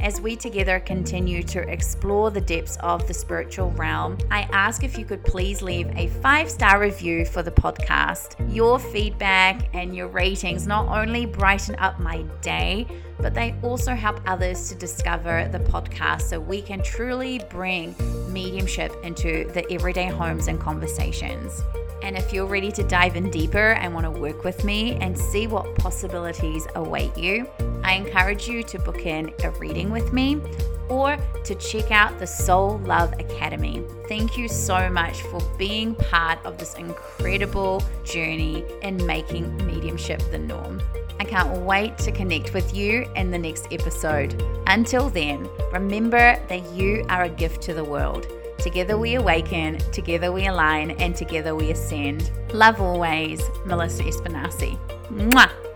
As 0.00 0.18
we 0.18 0.34
together 0.34 0.80
continue 0.80 1.42
to 1.42 1.60
explore 1.68 2.30
the 2.30 2.40
depths 2.40 2.78
of 2.80 3.06
the 3.06 3.12
spiritual 3.12 3.70
realm, 3.72 4.16
I 4.30 4.48
ask 4.50 4.82
if 4.82 4.96
you 4.98 5.04
could 5.04 5.22
please 5.22 5.60
leave 5.60 5.88
a 5.94 6.08
five 6.22 6.50
star 6.50 6.80
review 6.80 7.26
for 7.26 7.42
the 7.42 7.50
podcast. 7.50 8.34
Your 8.52 8.78
feedback 8.78 9.68
and 9.74 9.94
your 9.94 10.08
ratings 10.08 10.66
not 10.66 10.88
only 10.88 11.26
brighten 11.26 11.76
up 11.76 12.00
my 12.00 12.22
day, 12.40 12.86
but 13.18 13.34
they 13.34 13.54
also 13.62 13.94
help 13.94 14.22
others 14.26 14.70
to 14.70 14.74
discover 14.74 15.46
the 15.52 15.60
podcast 15.60 16.22
so 16.22 16.40
we 16.40 16.62
can 16.62 16.82
truly 16.82 17.38
bring 17.50 17.94
mediumship 18.32 18.96
into 19.04 19.50
the 19.52 19.70
everyday 19.70 20.06
homes 20.06 20.48
and 20.48 20.58
conversations. 20.58 21.62
And 22.02 22.16
if 22.16 22.32
you're 22.32 22.46
ready 22.46 22.72
to 22.72 22.82
dive 22.82 23.16
in 23.16 23.30
deeper 23.30 23.72
and 23.72 23.92
want 23.92 24.04
to 24.04 24.10
work 24.10 24.44
with 24.44 24.64
me 24.64 24.94
and 24.94 25.16
see 25.16 25.46
what 25.46 25.74
possibilities 25.74 26.66
await 26.74 27.14
you, 27.18 27.46
I 27.82 27.94
encourage 27.94 28.48
you 28.48 28.62
to 28.64 28.78
book 28.78 29.06
in 29.06 29.32
a 29.42 29.50
reading 29.52 29.90
with 29.90 30.12
me 30.12 30.40
or 30.88 31.16
to 31.44 31.54
check 31.54 31.90
out 31.90 32.18
the 32.18 32.26
Soul 32.26 32.78
Love 32.78 33.12
Academy. 33.18 33.82
Thank 34.08 34.36
you 34.36 34.48
so 34.48 34.90
much 34.90 35.22
for 35.22 35.40
being 35.56 35.94
part 35.94 36.44
of 36.44 36.58
this 36.58 36.74
incredible 36.74 37.82
journey 38.04 38.64
in 38.82 39.04
making 39.06 39.56
mediumship 39.66 40.20
the 40.30 40.38
norm. 40.38 40.82
I 41.20 41.24
can't 41.24 41.60
wait 41.60 41.96
to 41.98 42.12
connect 42.12 42.54
with 42.54 42.74
you 42.74 43.06
in 43.14 43.30
the 43.30 43.38
next 43.38 43.68
episode. 43.70 44.42
Until 44.66 45.08
then, 45.08 45.48
remember 45.72 46.42
that 46.48 46.72
you 46.72 47.04
are 47.08 47.24
a 47.24 47.28
gift 47.28 47.62
to 47.62 47.74
the 47.74 47.84
world. 47.84 48.26
Together 48.58 48.98
we 48.98 49.14
awaken, 49.14 49.78
together 49.92 50.32
we 50.32 50.46
align, 50.46 50.90
and 50.92 51.14
together 51.14 51.54
we 51.54 51.70
ascend. 51.70 52.30
Love 52.52 52.80
always, 52.80 53.40
Melissa 53.64 54.02
Espanasi. 54.02 54.78
Mwah! 55.10 55.69